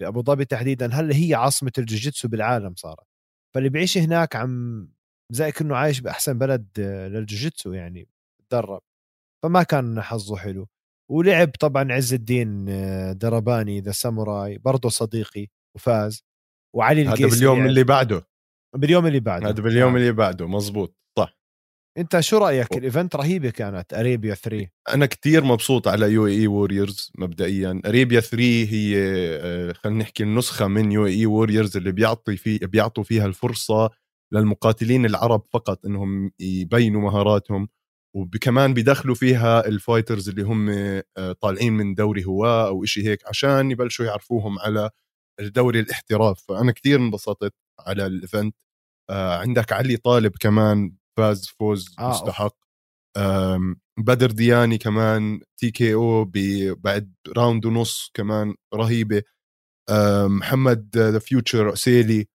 بأبو 0.00 0.22
ظبي 0.22 0.44
تحديدا 0.44 0.94
هلا 0.94 1.16
هي 1.16 1.34
عاصمة 1.34 1.72
الجوجيتسو 1.78 2.28
بالعالم 2.28 2.74
صارت؟ 2.74 3.06
فاللي 3.54 3.68
بيعيش 3.68 3.98
هناك 3.98 4.36
عم 4.36 4.88
زي 5.32 5.52
كأنه 5.52 5.76
عايش 5.76 6.00
بأحسن 6.00 6.38
بلد 6.38 6.68
للجوجيتسو 6.78 7.72
يعني 7.72 8.08
تدرب. 8.48 8.82
فما 9.42 9.62
كان 9.62 10.00
حظه 10.00 10.36
حلو. 10.36 10.68
ولعب 11.10 11.50
طبعا 11.60 11.92
عز 11.92 12.14
الدين 12.14 12.68
آه، 12.68 13.12
درباني 13.12 13.80
The 13.80 13.92
Samurai 13.92 14.58
برضه 14.58 14.88
صديقي 14.88 15.46
وفاز. 15.76 16.24
وعلي 16.76 17.02
القيسي 17.02 17.24
هذا 17.24 17.34
باليوم 17.34 17.56
يعني 17.56 17.68
اللي 17.68 17.84
بعده. 17.84 18.28
باليوم 18.76 19.06
اللي 19.06 19.20
بعده. 19.20 19.48
هذا 19.48 19.62
باليوم 19.62 19.92
آه. 19.92 19.96
اللي 19.96 20.12
بعده 20.12 20.48
مزبوط 20.48 21.03
انت 21.98 22.20
شو 22.20 22.38
رأيك. 22.38 22.72
ال 22.76 22.83
event 22.83 23.16
رهيبة 23.16 23.50
كانت 23.50 23.94
Arabia 23.94 24.34
3 24.34 24.68
أنا 24.94 25.06
كتير 25.06 25.44
مبسوط 25.44 25.88
على 25.88 26.06
UAE 26.12 26.26
Warriors 26.26 27.12
مبدئيا. 27.18 27.80
Arabia 27.86 28.20
3 28.20 28.42
هي 28.70 28.94
آه، 29.42 29.72
خلينا 29.72 29.98
نحكي 29.98 30.22
النسخة 30.22 30.66
من 30.66 30.92
UAE 30.92 31.06
Warriors 31.06 31.76
اللي 31.76 31.92
بيعطي 31.92 32.36
في 32.36 32.58
بيعطوا 32.58 33.02
فيها 33.04 33.26
الفرصة 33.26 33.90
للمقاتلين 34.32 35.06
العرب 35.06 35.42
فقط 35.52 35.86
إنهم 35.86 36.30
يبينوا 36.40 37.00
مهاراتهم 37.00 37.68
وكمان 38.16 38.74
بيدخلوا 38.74 39.14
فيها 39.14 39.66
ال 39.68 39.75
fighters 39.75 40.28
اللي 40.28 40.42
هم 40.42 40.70
آه، 40.70 41.32
طالعين 41.40 41.72
من 41.72 41.94
دوري 41.94 42.24
هواة 42.24 42.68
أو 42.68 42.84
إشي 42.84 43.04
هيك 43.08 43.28
عشان 43.28 43.70
يبلشوا 43.70 44.06
يعرفوهم 44.06 44.58
على 44.58 44.90
الدوري 45.40 45.80
الاحتراف. 45.80 46.44
فأنا 46.48 46.72
كثير 46.72 46.98
انبسطت 47.00 47.54
على 47.80 48.06
ال 48.06 48.14
event 48.14 48.56
آه 49.10 49.38
عندك 49.38 49.72
علي 49.72 49.96
طالب 49.96 50.32
كمان 50.40 50.92
فاز 51.16 51.46
فوز 51.58 51.96
آه 51.98 52.10
مستحق. 52.10 52.56
بدر 53.98 54.30
دياني 54.30 54.78
كمان 54.78 55.40
TKO 55.58 56.24
بعد 56.84 57.14
round 57.36 57.66
ونص 57.66 58.10
كمان 58.14 58.54
رهيبة. 58.74 59.22
محمد 60.26 60.90
The 60.98 61.18
Future 61.18 61.68
عسيلي 61.70 62.26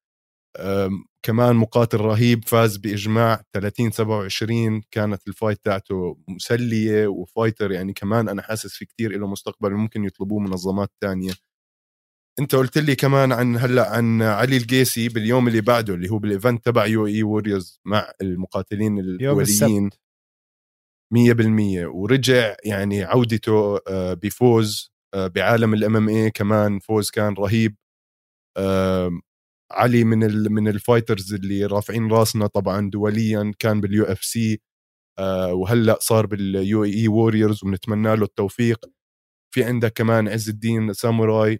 كمان 1.23 1.55
مقاتل 1.55 1.97
رهيب 2.01 2.45
فاز 2.47 2.77
بإجماع 2.77 3.43
30 3.53 3.91
27 3.91 4.81
كانت 4.91 5.27
ال 5.27 5.34
fight 5.34 5.65
تاعته 5.65 6.17
مسلية 6.29 7.07
و 7.07 7.15
fighter 7.15 7.71
يعني 7.71 7.93
كمان 7.93 8.29
أنا 8.29 8.41
حاسس 8.41 8.73
في 8.75 8.85
كتير 8.85 9.17
له 9.19 9.27
مستقبل 9.27 9.71
ممكن 9.73 10.05
يطلبوه 10.05 10.39
منظمات 10.39 10.91
تانية. 11.01 11.33
انت 12.39 12.55
قلت 12.55 12.77
لي 12.77 12.95
كمان 12.95 13.31
عن 13.31 13.57
هلا 13.57 13.89
عن 13.91 14.21
علي 14.21 14.57
القيسي 14.57 15.09
باليوم 15.09 15.47
اللي 15.47 15.61
بعده 15.61 15.93
اللي 15.93 16.09
هو 16.09 16.17
بال 16.19 16.33
event 16.33 16.65
تبع 16.65 16.85
UAE 16.85 17.07
Warriors 17.07 17.79
مع 17.85 18.11
المقاتلين 18.21 18.99
الدوليين 18.99 19.89
100% 21.13 21.85
ورجع 21.85 22.55
يعني 22.65 23.03
عودته 23.03 23.79
آه، 23.87 24.13
بفوز 24.13 24.91
آه، 25.13 25.27
بعالم 25.27 25.73
ال 25.73 25.95
MMA 25.95 26.31
كمان 26.31 26.79
فوز 26.79 27.09
كان 27.11 27.33
رهيب. 27.33 27.75
علي 29.71 30.03
من 30.03 30.19
من 30.53 30.67
ال 30.67 30.75
fighters 30.75 31.33
اللي 31.33 31.65
رافعين 31.65 32.11
راسنا 32.11 32.47
طبعا 32.47 32.89
دوليا 32.89 33.53
كان 33.59 33.81
بال 33.81 34.03
UFC. 34.05 34.61
آه 35.19 35.53
وهلأ 35.53 35.97
صار 36.01 36.25
بال 36.25 36.83
UAE 36.83 37.07
Warriors 37.07 37.63
وبنتمنى 37.63 38.15
له 38.15 38.23
التوفيق. 38.25 38.85
في 39.55 39.63
عندك 39.63 39.93
كمان 39.93 40.27
عز 40.27 40.49
الدين 40.49 40.93
ساموراي. 40.93 41.59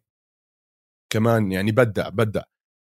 كمان 1.10 1.52
يعني 1.52 1.72
بدع 1.72 2.10
بدع 2.10 2.42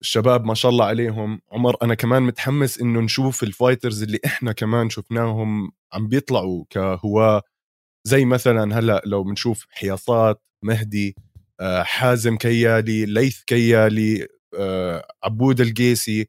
الشباب 0.02 0.44
ما 0.44 0.54
شاء 0.54 0.70
الله 0.72 0.84
عليهم. 0.84 1.40
عمر 1.52 1.76
أنا 1.82 1.94
كمان 1.94 2.22
متحمس 2.22 2.80
إنه 2.80 3.00
نشوف 3.00 3.42
ال 3.42 3.49
fighters 3.49 4.02
اللي 4.02 4.20
إحنا 4.26 4.52
كمان 4.52 4.90
شفناهم 4.90 5.72
عم 5.92 6.08
بيطلعوا 6.08 6.64
كهواة. 6.70 7.42
زي 8.06 8.24
مثلا 8.24 8.78
هلأ 8.78 9.02
لو 9.06 9.24
بنشوف 9.24 9.66
حياصات 9.70 10.42
مهدي 10.64 11.16
آه، 11.60 11.82
حازم 11.82 12.36
كيالي 12.36 13.06
ليث 13.06 13.42
كيالي 13.44 14.28
آه، 14.58 15.08
عبود 15.24 15.60
القيسي. 15.60 16.28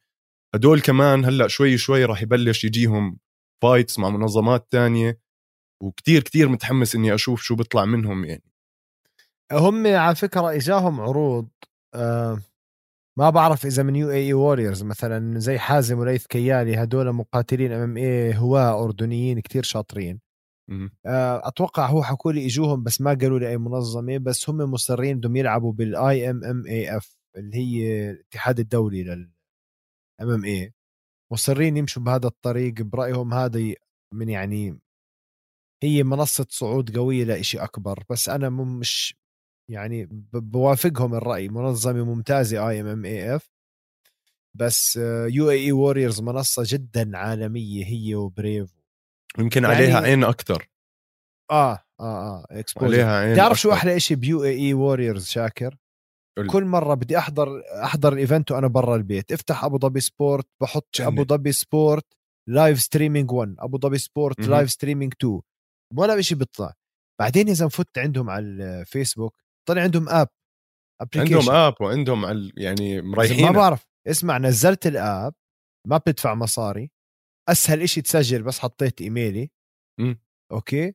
هدول 0.56 0.82
كمان 0.82 1.26
هلأ 1.26 1.48
شوي 1.48 1.78
شوي 1.78 2.06
راح 2.06 2.22
يبلش 2.22 2.64
يجيهم 2.64 3.20
fights 3.64 4.00
مع 4.00 4.10
منظمات 4.10 4.68
تانية. 4.72 5.20
وكتير 5.84 6.24
كتير 6.24 6.50
متحمس 6.50 6.96
إني 6.96 7.16
أشوف 7.16 7.42
شو 7.42 7.56
بيطلع 7.56 7.86
منهم 7.86 8.26
يعني. 8.26 8.44
هم 9.52 9.88
على 9.88 10.16
فكرة 10.16 10.56
إجاهم 10.56 11.02
عروض 11.02 11.50
آه 11.94 12.42
ما 13.20 13.30
بعرف 13.30 13.66
إذا 13.66 13.84
من 13.84 13.96
UAE 13.96 14.12
Warriors 14.12 14.84
مثلا 14.84 15.40
زي 15.40 15.60
حازم 15.60 16.00
وليث 16.00 16.28
كيالي 16.28 16.76
هدول 16.84 17.12
مقاتلين 17.14 17.72
MMA 17.72 18.36
هواة 18.38 18.84
أردنيين 18.84 19.40
كتير 19.40 19.64
شاطرين. 19.64 20.22
آه 21.06 21.48
أتوقع 21.48 21.86
هو 21.88 22.04
حكوا 22.04 22.32
لي 22.34 22.46
إجوهم 22.48 22.84
بس 22.84 23.02
ما 23.02 23.14
قالوا 23.14 23.40
لي 23.40 23.50
أي 23.50 23.58
منظمة 23.58 24.18
بس 24.18 24.50
هم 24.50 24.58
مصرين 24.58 25.18
بدهم 25.18 25.36
يلعبوا 25.36 25.74
بال 25.74 26.30
IMMAF 26.30 27.18
اللي 27.38 27.58
هي 27.58 28.12
الاتحاد 28.12 28.60
الدولي 28.60 29.04
لل 29.04 29.32
MMA 30.22 30.74
مصرين 31.34 31.78
يمشوا 31.78 32.04
بهذا 32.04 32.28
الطريق 32.28 32.74
برأيهم 32.82 33.34
هذا 33.34 33.74
من 34.14 34.30
يعني 34.30 34.80
هي 35.84 36.04
منصة 36.04 36.48
صعود 36.50 36.98
قوية 36.98 37.24
لإشي 37.24 37.60
أكبر 37.60 38.04
بس 38.10 38.30
أنا 38.30 38.50
مش 38.50 39.16
يعني 39.72 40.08
بوافقهم 40.34 41.16
الرأي. 41.16 41.50
منظمة 41.50 42.04
ممتازة 42.06 42.70
آي 42.70 42.82
إم 42.82 42.88
إم 42.88 43.06
إي 43.06 43.36
إف. 43.36 43.52
بس 44.54 44.96
UAE 45.28 45.50
Warriors 45.50 46.22
منصة 46.22 46.64
جدا 46.66 47.18
عالمية 47.18 47.86
هي 47.86 48.16
و 48.16 48.25
Brave 48.25 48.70
يمكن 49.38 49.64
يعني 49.64 49.76
عليها 49.76 50.00
عين 50.00 50.24
أكثر 50.24 50.70
آه 51.52 51.74
آه 51.74 51.80
آه 52.00 52.46
exposure 52.52 52.88
عليها 52.88 53.20
عين 53.20 53.36
تعرف 53.36 53.60
شو 53.60 53.72
أحلى 53.72 53.96
إشي 53.96 54.16
ب 54.16 54.44
UAE 54.44 54.58
Warriors 54.60 55.26
شاكر؟ 55.26 55.78
كل 56.50 56.66
مرة 56.66 56.94
بدي 56.94 57.18
أحضر 57.18 57.62
أحضر 57.84 58.14
ال 58.14 58.20
event 58.20 58.52
وأنا 58.52 58.68
برا 58.68 58.96
البيت. 58.96 59.32
افتح 59.32 59.64
أبو 59.64 59.78
ظبي 59.80 60.00
Sport 60.00 60.48
بحط 60.62 61.02
أبو 61.02 61.24
ظبي 61.24 61.52
Sport 61.52 62.06
live 62.48 62.82
streaming 62.82 63.32
1 63.32 63.56
أبو 63.60 63.78
ظبي 63.78 63.98
Sport 63.98 64.40
live 64.48 64.72
streaming 64.72 65.14
2 65.22 65.42
ولا 65.98 66.22
شيء 66.22 66.38
بيطلع. 66.38 66.74
بعدين 67.20 67.50
إذا 67.50 67.68
فت 67.68 67.98
عندهم 67.98 68.30
على 68.30 68.46
الفيسبوك 68.46 69.41
طلع 69.68 69.82
عندهم 69.82 70.10
app 70.10 70.28
عندهم 71.16 71.50
app 71.50 71.76
وعندهم 71.82 72.52
يعني 72.58 73.02
مريحين 73.02 73.46
ما 73.46 73.52
بعرف 73.52 73.88
اسمع 74.08 74.38
نزلت 74.38 74.88
ال 74.88 74.99
app 74.99 75.34
ما 75.88 75.98
بتدفع 75.98 76.36
مصاري 76.36 76.92
أسهل 77.50 77.82
إشي 77.82 78.02
تسجل 78.02 78.44
بس 78.44 78.60
حطيت 78.60 79.02
إيميلي. 79.02 79.50
م. 80.00 80.16
okay؟ 80.52 80.94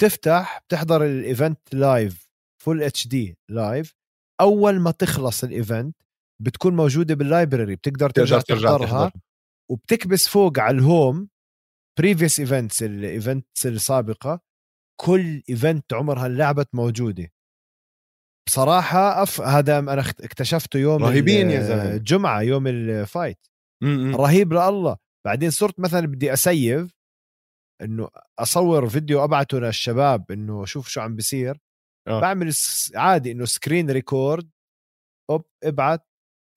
تفتح 0.00 0.58
بتحضر 0.66 1.06
ال 1.06 1.74
event 1.74 2.30
live 2.62 2.82
full 2.82 3.08
HD 3.08 3.38
live 3.50 3.94
أول 4.40 4.80
ما 4.80 4.90
تخلص 4.90 5.44
ال 5.44 5.53
event 5.53 5.96
بتكون 6.42 6.76
موجودة 6.76 7.14
بال 7.14 7.28
library 7.28 7.76
بتقدر 7.76 8.10
ترجع, 8.10 8.40
ترجع 8.40 8.68
تحضرها. 8.68 9.12
وبتكبس 9.70 10.28
فوق 10.28 10.58
على 10.58 10.76
ال 10.76 10.86
home 10.86 11.28
previous 11.98 12.40
events 12.40 12.82
الايفنتس 12.82 13.66
السابقة. 13.66 14.40
كل 15.00 15.42
event 15.50 15.92
عمرها 15.92 16.26
اللعبة 16.26 16.66
موجودة. 16.72 17.32
بصراحة 18.46 19.22
أف... 19.22 19.40
هذا 19.40 19.78
أنا 19.78 20.00
اكتشفته 20.00 20.78
يوم 20.78 21.04
رهيبين 21.04 21.50
يا 21.50 21.62
زلمة. 21.62 21.94
الجمعه 21.94 22.40
يوم 22.40 22.66
ال 22.66 22.79
fight 22.79 23.46
رهيب 24.14 24.52
لله. 24.52 24.96
بعدين 25.26 25.50
صرت 25.50 25.80
مثلا 25.80 26.06
بدي 26.06 26.32
أسيف 26.32 26.90
إنه 27.82 28.08
أصور 28.38 28.88
فيديو 28.88 29.24
أبعته 29.24 29.58
للشباب 29.58 30.30
إنه 30.30 30.64
شوف 30.64 30.88
شو 30.88 31.00
عم 31.00 31.16
بيصير. 31.16 31.58
أوه. 32.08 32.20
بعمل 32.20 32.52
عادي 32.94 33.32
إنه 33.32 33.44
screen 33.44 33.90
record 33.90 34.50
أوب 35.30 35.44
إبعت. 35.64 36.08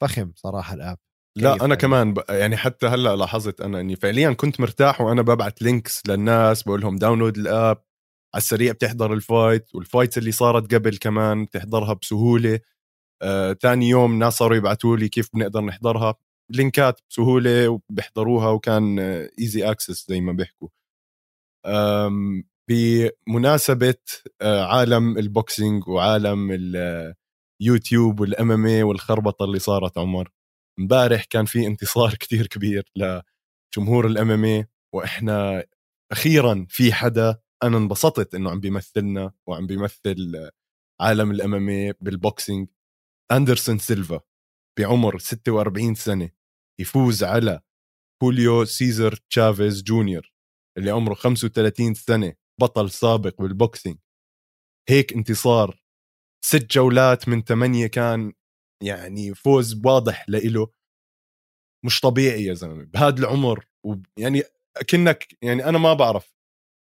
فخم 0.02 0.32
صراحة 0.36 0.74
ال 0.74 0.78
app. 0.78 0.98
لا 1.38 1.54
أنا 1.54 1.62
يعني. 1.62 1.76
كمان 1.76 2.14
ب... 2.14 2.20
يعني 2.30 2.58
حتى 2.58 2.88
هلأ 2.88 3.16
لاحظت 3.16 3.62
أنا 3.62 3.80
إني 3.80 3.96
فعليا 3.96 4.34
كنت 4.34 4.60
مرتاح 4.60 5.02
وأنا 5.02 5.22
ببعت 5.22 5.62
links 5.62 6.02
للناس 6.08 6.64
بقول 6.64 6.82
لهم 6.82 6.96
download 6.96 7.38
ال 7.38 7.47
app. 7.47 7.84
على 8.36 8.42
السريع 8.42 8.72
بتحضر 8.74 9.14
ال 9.14 9.24
fight 9.24 9.76
وال 9.76 9.88
fight 9.88 10.18
اللي 10.18 10.32
صارت 10.32 10.74
قبل 10.76 10.98
كمان 10.98 11.46
بتحضرها 11.46 11.94
بسهولة. 11.94 12.60
آه، 13.22 13.58
يوم 13.66 14.20
ناس 14.20 14.34
صاروا 14.34 14.58
يبعثوا 14.58 14.98
لي 14.98 15.10
كيف 15.10 15.30
بنقدر 15.34 15.62
نحضرها. 15.62 16.16
لينكات 16.52 17.02
بسهولة 17.10 17.70
وبيحضروها 17.70 18.50
وكان 18.50 19.00
easy 19.40 19.72
access 19.72 20.06
زي 20.10 20.22
ما 20.22 20.34
بيحكوا. 20.34 20.70
بمناسبة 22.70 23.96
آه، 24.42 24.66
عالم 24.66 25.18
ال 25.18 25.28
boxing 25.28 25.88
وعالم 25.88 26.52
اليوتيوب 27.62 28.20
وال 28.20 28.52
MMA 28.52 28.88
والخربطة 28.88 29.46
اللي 29.46 29.60
صارت 29.60 29.98
عمر. 29.98 30.32
امبارح 30.80 31.24
كان 31.26 31.46
في 31.46 31.68
انتصار 31.68 32.16
كتير 32.22 32.48
كبير 32.48 32.92
لجمهور 32.96 34.08
ال 34.08 34.32
MMA 34.32 34.66
وإحنا 34.96 35.64
أخيرا 36.12 36.66
في 36.70 36.94
حدا 36.94 37.45
أنا 37.66 37.78
انبسطت 37.78 38.36
إنه 38.36 38.52
عم 38.52 38.60
بيمثلنا 38.60 39.34
وعم 39.48 39.68
بيمثل 39.68 40.50
عالم 41.02 41.32
ال 41.32 41.54
MMA 41.56 41.70
بال 41.70 41.94
boxing 42.02 42.68
أندرسون 43.32 43.78
سيلفا 43.78 44.20
بعمر 44.80 45.18
46 45.20 45.96
سنة 45.96 46.30
يفوز 46.80 47.24
على 47.24 47.62
خوليو 48.24 48.66
سيزر 48.66 49.16
تشافيز 49.16 49.84
جونيور 49.84 50.34
اللي 50.78 50.92
عمره 50.92 51.14
35 51.14 51.94
سنة 51.94 52.34
بطل 52.62 52.92
سابق 52.92 53.42
بال 53.42 53.56
boxing 53.56 53.98
هيك 54.90 55.14
انتصار. 55.14 55.84
ست 56.46 56.72
جولات 56.72 57.30
من 57.30 57.42
ثمانية 57.44 57.88
كان 57.88 58.34
يعني 58.84 59.36
فوز 59.36 59.82
واضح 59.86 60.30
لإله. 60.30 60.72
مش 61.86 62.00
طبيعي 62.00 62.44
يا 62.46 62.54
زلمة. 62.54 62.84
بهذا 62.84 63.20
العمر 63.20 63.68
ويعني 63.86 64.44
كأنك 64.88 65.38
يعني 65.42 65.66
أنا 65.70 65.78
ما 65.78 65.94
بعرف 65.94 66.34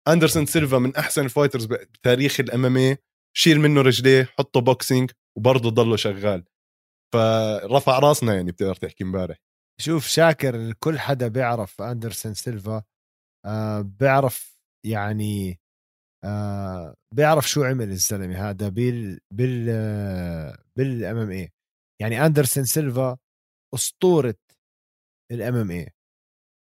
أندرسون 0.09 0.47
سيلفا 0.47 0.79
من 0.79 0.97
أحسن 0.97 1.25
ال 1.25 1.29
fighters 1.29 1.65
بتاريخ 1.65 2.41
ال 2.41 2.55
MMA 2.55 2.97
شيل 3.37 3.61
منه 3.61 3.81
رجليه 3.81 4.25
حطه 4.25 4.61
boxing 4.61 5.11
وبرضه 5.39 5.71
ضله 5.71 5.97
شغال. 5.97 6.45
فرفع 7.15 7.99
راسنا 7.99 8.35
يعني 8.35 8.53
بتقدر 8.53 8.75
تحكي 8.75 9.05
امبارح. 9.05 9.39
شوف 9.81 10.07
شاكر 10.07 10.73
كل 10.73 10.99
حدا 10.99 11.29
بيعرف 11.29 11.83
أندرسون 11.83 12.35
سيلفا. 12.35 12.83
آه 13.47 13.81
بيعرف 13.81 14.59
يعني 14.87 15.61
آه 16.25 16.95
بيعرف 17.15 17.49
شو 17.49 17.65
عمل 17.65 17.91
الزلمة 17.91 18.51
هذا 18.51 18.69
بال 18.69 19.21
بال 19.31 19.67
بال 20.77 21.17
MMA 21.17 21.53
يعني 22.03 22.27
أندرسون 22.27 22.65
سيلفا 22.65 23.19
أسطورة 23.75 24.35
ال 25.33 25.55
MMA 25.55 25.91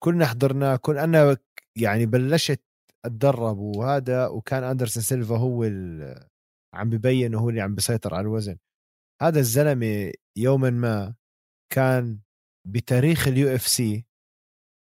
كلنا 0.03 0.25
حضرناه 0.25 0.75
كل 0.75 0.97
أنا 0.97 1.38
يعني 1.77 2.05
بلشت 2.05 2.63
اتدرب 3.06 3.58
وهذا 3.58 4.28
وكان 4.28 4.64
أندرسون 4.64 5.04
سيلفا 5.04 5.38
هو 5.38 5.64
عم 6.74 6.89
ببين 6.89 7.36
هو 7.36 7.49
اللي 7.49 7.62
عم 7.62 7.76
بيسيطر 7.76 8.16
على 8.16 8.22
الوزن. 8.22 8.58
هذا 9.22 9.39
الزلمة 9.39 10.12
يوما 10.38 10.70
ما 10.70 11.16
كان 11.74 12.20
بتاريخ 12.68 13.28
ال 13.28 13.55
UFC 13.55 14.05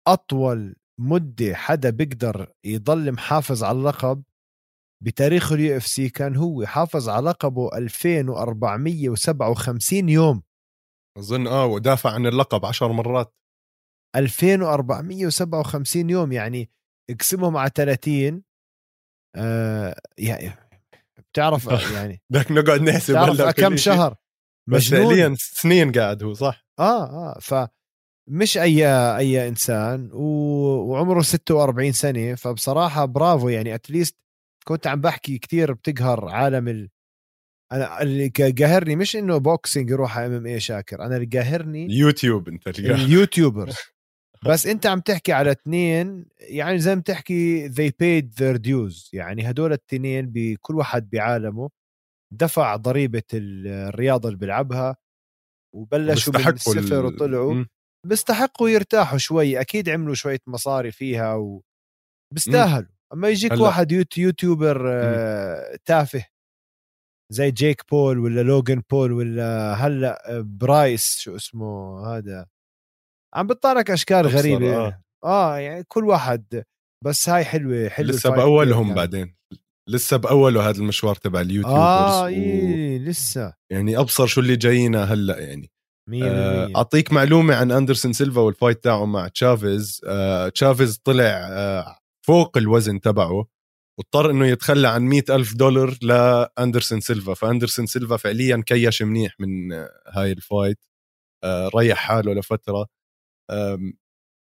أطول 0.07 0.75
مدة 0.99 1.55
حدا 1.55 1.89
بيقدر 1.89 2.53
يضل 2.65 3.11
محافظ 3.11 3.63
على 3.63 3.77
اللقب. 3.77 4.23
بتاريخ 5.03 5.51
ال 5.51 5.77
UFC 5.77 6.09
كان 6.09 6.35
هو 6.35 6.65
حافظ 6.65 7.09
على 7.09 7.29
لقبه 7.29 7.77
2457 7.77 10.09
يوم. 10.09 10.43
أظن 11.17 11.47
آه 11.47 11.65
ودافع 11.65 12.09
عن 12.09 12.27
اللقب 12.27 12.65
10 12.65 12.91
مرات. 12.91 13.35
2457 14.15 16.09
يوم 16.09 16.31
يعني 16.31 16.69
اقسمهم 17.11 17.57
على 17.57 17.71
30 17.75 18.43
آه 19.35 20.01
يعني 20.17 20.51
بتعرف 21.31 21.67
يعني 21.95 22.21
بدك 22.29 22.51
نقعد 22.51 22.81
نحسب 22.81 23.15
هلأ 23.15 23.51
كم 23.51 23.77
شهر؟ 23.77 24.15
مجنون. 24.67 25.35
سنين 25.35 25.91
قاعد 25.91 26.23
هو 26.23 26.33
صح؟ 26.33 26.65
آه 26.79 27.03
آه 27.03 27.39
ف 27.39 27.53
مش 28.29 28.57
أي 28.57 28.87
أي 29.17 29.47
إنسان 29.47 30.09
و... 30.13 30.25
وعمره 30.91 31.21
46 31.21 31.91
سنة 31.91 32.35
فبصراحة 32.35 33.05
برافو 33.05 33.49
يعني 33.49 33.75
اتليست 33.75 34.17
كنت 34.65 34.87
عم 34.87 35.01
بحكي 35.01 35.37
كثير 35.37 35.73
بتقهر 35.73 36.29
عالم 36.29 36.67
ال... 36.67 36.89
أنا 37.71 38.01
اللي 38.01 38.29
قاهرني 38.29 38.95
مش 38.95 39.15
إنه 39.15 39.37
boxing 39.37 39.89
يروح 39.89 40.17
MMA 40.17 40.59
شاكر 40.59 41.01
أنا 41.01 41.15
اللي 41.15 41.39
قاهرني 41.39 41.87
يوتيوب 41.91 42.47
أنت 42.47 42.67
ال 42.67 42.77
YouTubers. 42.77 43.75
بس 44.45 44.65
انت 44.65 44.85
عم 44.85 44.99
تحكي 44.99 45.33
على 45.33 45.51
اثنين 45.51 46.25
يعني 46.39 46.79
زي 46.79 46.95
ما 46.95 47.01
تحكي 47.01 47.69
they 47.69 47.91
paid 47.91 48.25
their 48.39 48.57
dues. 48.57 49.09
يعني 49.13 49.49
هدول 49.49 49.67
الاثنين 49.73 50.31
بكل 50.31 50.75
واحد 50.75 51.09
بعالمه 51.09 51.69
دفع 52.33 52.75
ضريبة 52.75 53.23
الرياضة 53.33 54.29
اللي 54.29 54.39
بيلعبها 54.39 54.95
وبلشوا 55.75 56.33
من 56.33 56.47
الصفر 56.47 57.05
وطلعوا. 57.05 57.65
بيستحقوا 58.07 58.69
يرتاحوا 58.69 59.17
شوي 59.17 59.61
أكيد 59.61 59.89
عملوا 59.89 60.13
شوية 60.13 60.39
مصاري 60.47 60.91
فيها 60.91 61.35
وبيستاهلوا 62.31 62.89
أما 63.13 63.29
يجيك 63.29 63.51
هلأ. 63.51 63.63
واحد 63.63 63.91
يوت 63.91 64.17
YouTuber 64.17 64.85
آه 64.91 65.77
تافه 65.85 66.25
زي 67.31 67.51
جيك 67.51 67.81
بول 67.91 68.19
ولا 68.19 68.41
لوجن 68.41 68.81
بول 68.91 69.11
ولا 69.11 69.73
هلأ 69.73 70.41
برايس 70.41 71.19
شو 71.19 71.35
اسمه 71.35 71.99
هذا؟ 72.07 72.47
عم 73.33 73.47
بيطلع 73.47 73.73
لك 73.73 73.91
اشكال 73.91 74.27
غريبة. 74.27 74.75
آه. 74.75 75.01
آه 75.23 75.57
يعني 75.57 75.83
كل 75.87 76.05
واحد 76.05 76.63
بس 77.05 77.29
هاي 77.29 77.45
حلوة 77.45 77.89
حلوة 77.89 78.11
لسه 78.11 78.29
بأولهم 78.29 78.83
يعني. 78.83 78.95
بعدين. 78.95 79.35
لسه 79.89 80.17
بأوله 80.17 80.69
هذا 80.69 80.77
المشوار 80.77 81.15
تبع 81.15 81.41
ال 81.41 81.45
YouTubers 81.45 81.79
آه 81.81 82.23
و... 82.23 82.29
لسه. 82.97 83.53
يعني 83.71 83.97
أبصر 83.97 84.27
شو 84.27 84.41
اللي 84.41 84.55
جاينا 84.55 85.03
هلأ 85.03 85.39
يعني. 85.39 85.71
آه، 86.23 86.71
أعطيك 86.75 87.13
معلومة 87.13 87.55
عن 87.55 87.71
أندرسون 87.71 88.13
سيلفا 88.13 88.41
وال 88.41 88.53
fight 88.53 88.83
تاعه 88.83 89.05
مع 89.05 89.27
تشافيز. 89.27 90.01
آه 90.07 90.49
تشافيز 90.49 90.97
طلع 90.97 91.47
آه 91.49 91.97
فوق 92.27 92.57
الوزن 92.57 92.99
تبعه 93.01 93.47
واضطر 93.99 94.31
إنه 94.31 94.47
يتخلى 94.47 94.87
عن 94.87 95.01
مئة 95.01 95.35
ألف 95.35 95.53
دولار 95.53 95.97
لأندرسون 96.01 96.99
سيلفا. 96.99 97.33
فأندرسون 97.33 97.85
سيلفا 97.85 98.17
فعليا 98.17 98.63
كيش 98.65 99.01
منيح 99.01 99.39
من 99.39 99.73
آه، 99.73 99.89
هاي 100.07 100.31
ال 100.31 100.38
fight. 100.38 100.79
آه 101.43 101.69
ريح 101.75 101.97
حاله 101.97 102.33
لفترة. 102.33 102.87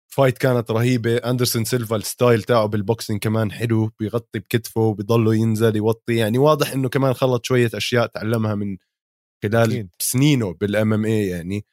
fight 0.08 0.38
كانت 0.38 0.72
رهيبة. 0.72 1.18
أندرسون 1.18 1.66
سيلفا 1.66 1.96
ال 1.96 2.04
style 2.04 2.44
تاعه 2.44 2.66
بال 2.66 2.79
boxing 2.79 3.20
كمان 3.20 3.52
حلو 3.52 3.92
بيغطي 4.00 4.40
بكتفه 4.40 4.82
وبيضله 4.82 5.36
ينزل 5.36 5.76
يوطي. 5.76 6.16
يعني 6.16 6.38
واضح 6.38 6.72
إنه 6.74 6.90
كمان 6.90 7.14
خلط 7.14 7.46
شوية 7.46 7.70
أشياء 7.74 8.08
تعلمها 8.08 8.56
من 8.56 8.78
خلال 9.44 9.72
أكيد. 9.72 9.90
سنينه 10.00 10.54
بال 10.54 10.94
MMA 10.94 11.28
يعني. 11.28 11.66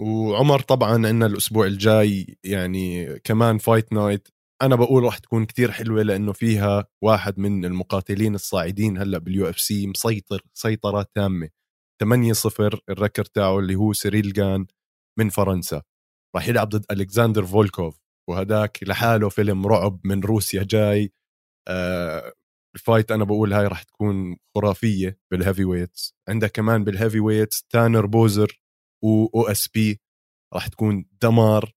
وعمر 0.00 0.60
طبعا 0.60 0.90
عندنا 0.90 1.26
الأسبوع 1.26 1.66
الجاي 1.66 2.38
يعني 2.44 3.18
كمان 3.18 3.58
fight 3.58 3.92
night. 3.92 4.28
أنا 4.62 4.76
بقول 4.76 5.02
راح 5.02 5.18
تكون 5.18 5.44
كتير 5.44 5.70
حلوة 5.72 6.02
لأنه 6.02 6.32
فيها 6.32 6.86
واحد 7.02 7.38
من 7.38 7.64
المقاتلين 7.64 8.34
الصاعدين 8.34 8.98
هلأ 8.98 9.18
بال 9.18 9.50
UFC 9.50 9.86
مسيطر 9.86 10.42
سيطرة 10.54 11.06
تامة. 11.14 11.48
8 12.00 12.32
0 12.32 12.80
ال 12.88 12.93
record 12.93 13.24
تاعه 13.24 13.58
اللي 13.58 13.74
هو 13.74 13.92
سيريل 13.92 14.32
جان 14.32 14.66
من 15.18 15.28
فرنسا. 15.28 15.82
راح 16.36 16.48
يلعب 16.48 16.68
ضد 16.68 16.84
الكساندر 16.90 17.46
فولكوف 17.46 18.00
وهداك 18.28 18.78
لحاله 18.82 19.28
فيلم 19.28 19.66
رعب 19.66 20.00
من 20.04 20.20
روسيا 20.20 20.62
جاي. 20.62 21.12
آه 21.68 22.32
ال 22.76 22.82
fight 22.82 23.10
أنا 23.12 23.24
بقول 23.24 23.52
هاي 23.52 23.66
راح 23.66 23.82
تكون 23.82 24.36
خرافية 24.54 25.18
بال 25.30 25.64
heavyweights. 25.64 26.14
عندك 26.28 26.50
كمان 26.52 26.84
بال 26.84 27.20
heavyweights 27.20 27.62
تانر 27.62 28.06
بوزر 28.06 28.60
و 29.04 29.26
OSP 29.26 30.00
راح 30.54 30.68
تكون 30.68 31.06
دمار. 31.22 31.72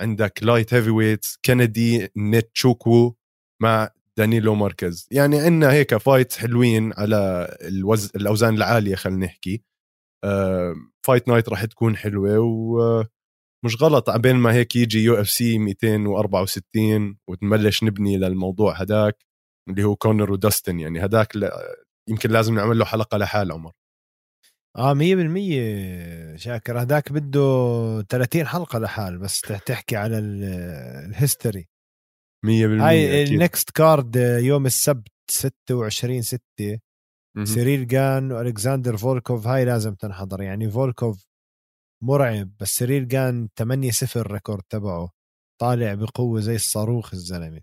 عندك 0.00 0.42
light 0.42 0.74
heavyweights 0.74 1.38
كندي 1.44 2.08
نزيتشوكو 2.16 3.16
مع 3.62 3.90
دانيلو 4.18 4.54
ماركز 4.54 5.08
يعني 5.10 5.40
عندنا 5.40 5.72
هيك 5.72 5.96
fight 5.96 6.32
حلوين 6.32 6.92
على 6.92 7.48
الوز... 7.62 8.12
الأوزان 8.16 8.54
العالية 8.54 8.94
خلينا 8.94 9.26
نحكي. 9.26 9.62
آه 10.24 10.74
fight 11.06 11.28
night 11.28 11.48
راح 11.48 11.64
تكون 11.64 11.96
حلوة 11.96 12.36
ومش 13.66 13.82
غلط 13.82 14.10
عبين 14.10 14.36
ما 14.36 14.52
هيك 14.52 14.76
يجي 14.76 14.98
UFC 14.98 15.58
264 15.58 17.18
ونبلش 17.28 17.84
نبني 17.84 18.16
للموضوع 18.16 18.74
هداك 18.74 19.24
اللي 19.68 19.84
هو 19.84 19.96
كونر 19.96 20.32
وداستن 20.32 20.80
يعني 20.80 21.04
هداك 21.04 21.36
ل... 21.36 21.50
يمكن 22.08 22.30
لازم 22.30 22.54
نعمل 22.54 22.78
له 22.78 22.84
حلقة 22.84 23.18
لحال 23.18 23.52
عمر. 23.52 23.72
آه 24.76 24.94
100% 24.94 26.36
شاكر. 26.36 26.82
هداك 26.82 27.12
بده 27.12 28.02
30 28.08 28.46
حلقة 28.46 28.78
لحال 28.78 29.18
بس 29.18 29.40
تحكي 29.40 29.96
على 29.96 30.18
ال 30.18 30.35
history. 30.35 31.68
100% 32.46 32.48
هاي 32.48 33.22
ال 33.22 33.32
next 33.32 33.70
card 33.70 34.16
يوم 34.42 34.66
السبت 34.66 35.12
26 35.30 36.22
6 36.22 36.40
سيريل 37.44 37.86
جان 37.86 38.32
وألكساندر 38.32 38.96
فولكوف 38.96 39.46
هاي 39.46 39.64
لازم 39.64 39.94
تنحضر. 39.94 40.42
يعني 40.42 40.70
فولكوف 40.70 41.26
مرعب 42.02 42.50
بس 42.60 42.68
سيريل 42.68 43.08
جان 43.08 43.48
8 43.58 43.90
0 43.90 44.32
record 44.32 44.62
تبعه 44.62 45.10
طالع 45.60 45.94
بقوة 45.94 46.40
زي 46.40 46.54
الصاروخ 46.54 47.14
الزلمة. 47.14 47.60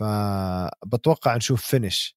فبتوقع 0.00 1.36
نشوف 1.36 1.66
finish 1.66 2.16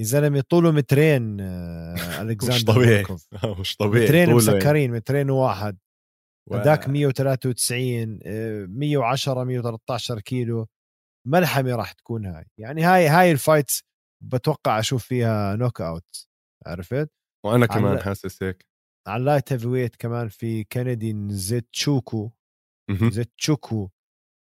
يا 0.00 0.04
زلمة 0.04 0.40
طوله 0.40 0.70
مترين 0.70 1.40
آه، 1.40 2.22
الكساندر 2.22 2.54
مش 2.56 2.64
طبيعي. 2.64 3.04
مش 3.60 3.76
طبيعي 3.76 4.04
مترين 4.04 4.30
مسكرين 4.34 4.90
مترين 4.92 5.30
وواحد 5.30 5.78
هذاك 6.52 6.88
193 6.88 8.18
110 8.68 9.44
113 9.44 10.20
كيلو. 10.20 10.66
ملحمة 11.26 11.76
راح 11.76 11.92
تكون 11.92 12.26
هاي. 12.26 12.44
يعني 12.60 12.82
هاي 12.82 13.08
هاي 13.08 13.32
ال 13.32 13.39
fights 13.39 13.82
بتوقع 14.24 14.78
أشوف 14.78 15.04
فيها 15.04 15.56
knockout 15.56 16.28
عرفت؟ 16.66 17.10
وأنا 17.46 17.66
كمان 17.66 17.92
على... 17.92 18.02
حاسس 18.02 18.42
هيك. 18.42 18.67
على 19.08 19.20
ال 19.20 19.52
light 19.52 19.66
heavyweight 19.66 19.96
كمان 19.96 20.28
في 20.28 20.64
كندي 20.64 21.16
زيتشوكو 21.28 22.30
زيتشوكو 22.90 23.88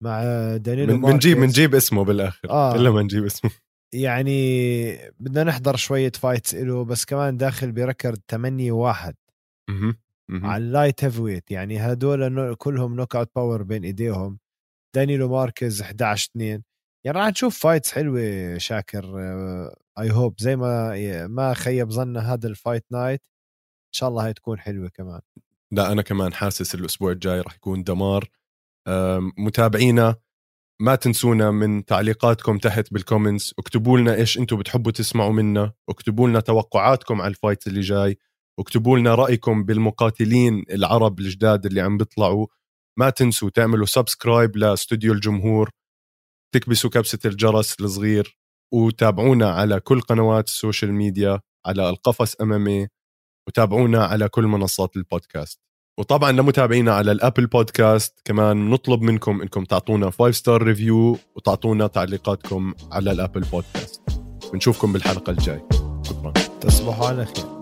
مع 0.04 0.24
دانيلو 0.58 0.98
بنجيب 0.98 1.38
بنجيب 1.38 1.76
اسمه 1.76 2.04
بالآخر. 2.04 2.50
آه. 2.50 2.76
إلا 2.76 2.92
ما 2.92 3.02
نجيب 3.02 3.26
اسمه. 3.26 3.52
يعني 3.94 5.12
بدنا 5.20 5.44
نحضر 5.44 5.76
شوية 5.76 6.12
fights 6.12 6.56
له 6.56 6.86
بس 6.86 7.06
كمان 7.06 7.38
داخل 7.38 7.72
ب 7.72 7.79
record 7.79 8.22
8 8.32 8.72
1 8.72 9.16
على 10.30 10.64
ال 10.64 11.04
light 11.04 11.22
heavyweight. 11.22 11.52
يعني 11.52 11.80
هدول 11.80 12.56
كلهم 12.56 12.96
knockout 12.96 13.32
power 13.36 13.64
بين 13.64 13.84
إيديهم. 13.84 14.40
دانيلو 14.96 15.30
ماركز 15.30 15.82
11 15.82 16.30
2 16.32 16.64
يعني 17.06 17.20
راح 17.20 17.28
نشوف 17.28 17.60
fights 17.60 17.92
حلوة 17.92 18.58
شاكر 18.58 19.06
I 20.00 20.12
hope 20.12 20.40
زي 20.40 20.56
ما 20.56 21.28
ما 21.28 21.54
خيب 21.54 21.92
ظننا 21.92 22.34
هذا 22.34 22.48
ال 22.48 22.54
fight 22.54 22.86
night 22.92 23.22
شاء 23.92 24.10
الله 24.10 24.26
هاي 24.26 24.34
تكون 24.34 24.60
حلوة 24.60 24.90
كمان. 24.90 25.22
لا 25.72 25.92
أنا 25.92 26.02
كمان 26.02 26.34
حاسس 26.34 26.76
الأسبوع 26.76 27.12
الجاي 27.12 27.42
راح 27.42 27.56
يكون 27.56 27.84
دمار. 27.84 28.30
متابعينا 29.38 30.16
ما 30.82 30.96
تنسونا 30.96 31.52
من 31.52 31.86
تعليقاتكم 31.86 32.58
تحت 32.58 32.94
بال 32.94 33.06
comments 33.06 33.54
اكتبوا 33.60 33.98
لنا 33.98 34.16
إيش 34.16 34.38
أنتم 34.38 34.58
بتحبوا 34.58 34.92
تسمعوا 34.92 35.32
منا. 35.32 35.74
اكتبوا 35.90 36.28
لنا 36.28 36.40
توقعاتكم 36.40 37.22
على 37.22 37.30
ال 37.30 37.36
fight 37.36 37.68
اللي 37.68 37.82
جاي. 37.82 38.18
اكتبوا 38.60 38.98
لنا 38.98 39.16
رأيكم 39.16 39.64
بالمقاتلين 39.64 40.64
العرب 40.70 41.20
الجداد 41.20 41.66
اللي 41.66 41.82
عم 41.82 41.98
بيطلعوا. 41.98 42.48
ما 43.00 43.10
تنسوا 43.10 43.50
تعملوا 43.50 43.86
subscribe 43.86 44.58
لاستوديو 44.58 45.14
الجمهور. 45.14 45.70
تكبسوا 46.56 46.90
كبسة 46.90 47.20
الجرس 47.26 47.76
الصغير. 47.82 48.38
وتابعونا 48.74 49.50
على 49.50 49.80
كل 49.80 50.02
قنوات 50.02 50.48
ال 50.48 50.54
social 50.54 50.94
media 50.94 51.40
على 51.66 51.90
القفص 51.90 52.36
MMA. 52.42 52.88
وتابعونا 53.48 54.06
على 54.06 54.30
كل 54.30 54.44
منصات 54.44 54.96
البودكاست. 54.96 55.60
وطبعا 56.00 56.32
لمتابعينا 56.32 56.94
على 56.94 57.12
ال 57.12 57.17
Apple 57.17 57.46
Podcast 57.46 58.22
كمان 58.26 58.70
نطلب 58.70 59.02
منكم 59.02 59.42
إنكم 59.42 59.64
تعطونا 59.64 60.10
5 60.10 60.32
star 60.32 60.64
review 60.64 61.18
وتعطونا 61.36 61.88
تعليقاتكم 61.88 62.74
على 62.92 63.12
ال 63.12 63.17
Apple 63.17 63.42
Podcast. 63.42 64.02
بنشوفكم 64.54 64.94
بالحلقة 64.94 65.32
الجاي 65.32 65.62
شكرا. 66.04 66.34
تصبحوا 66.62 67.08
على 67.08 67.26
خير. 67.26 67.57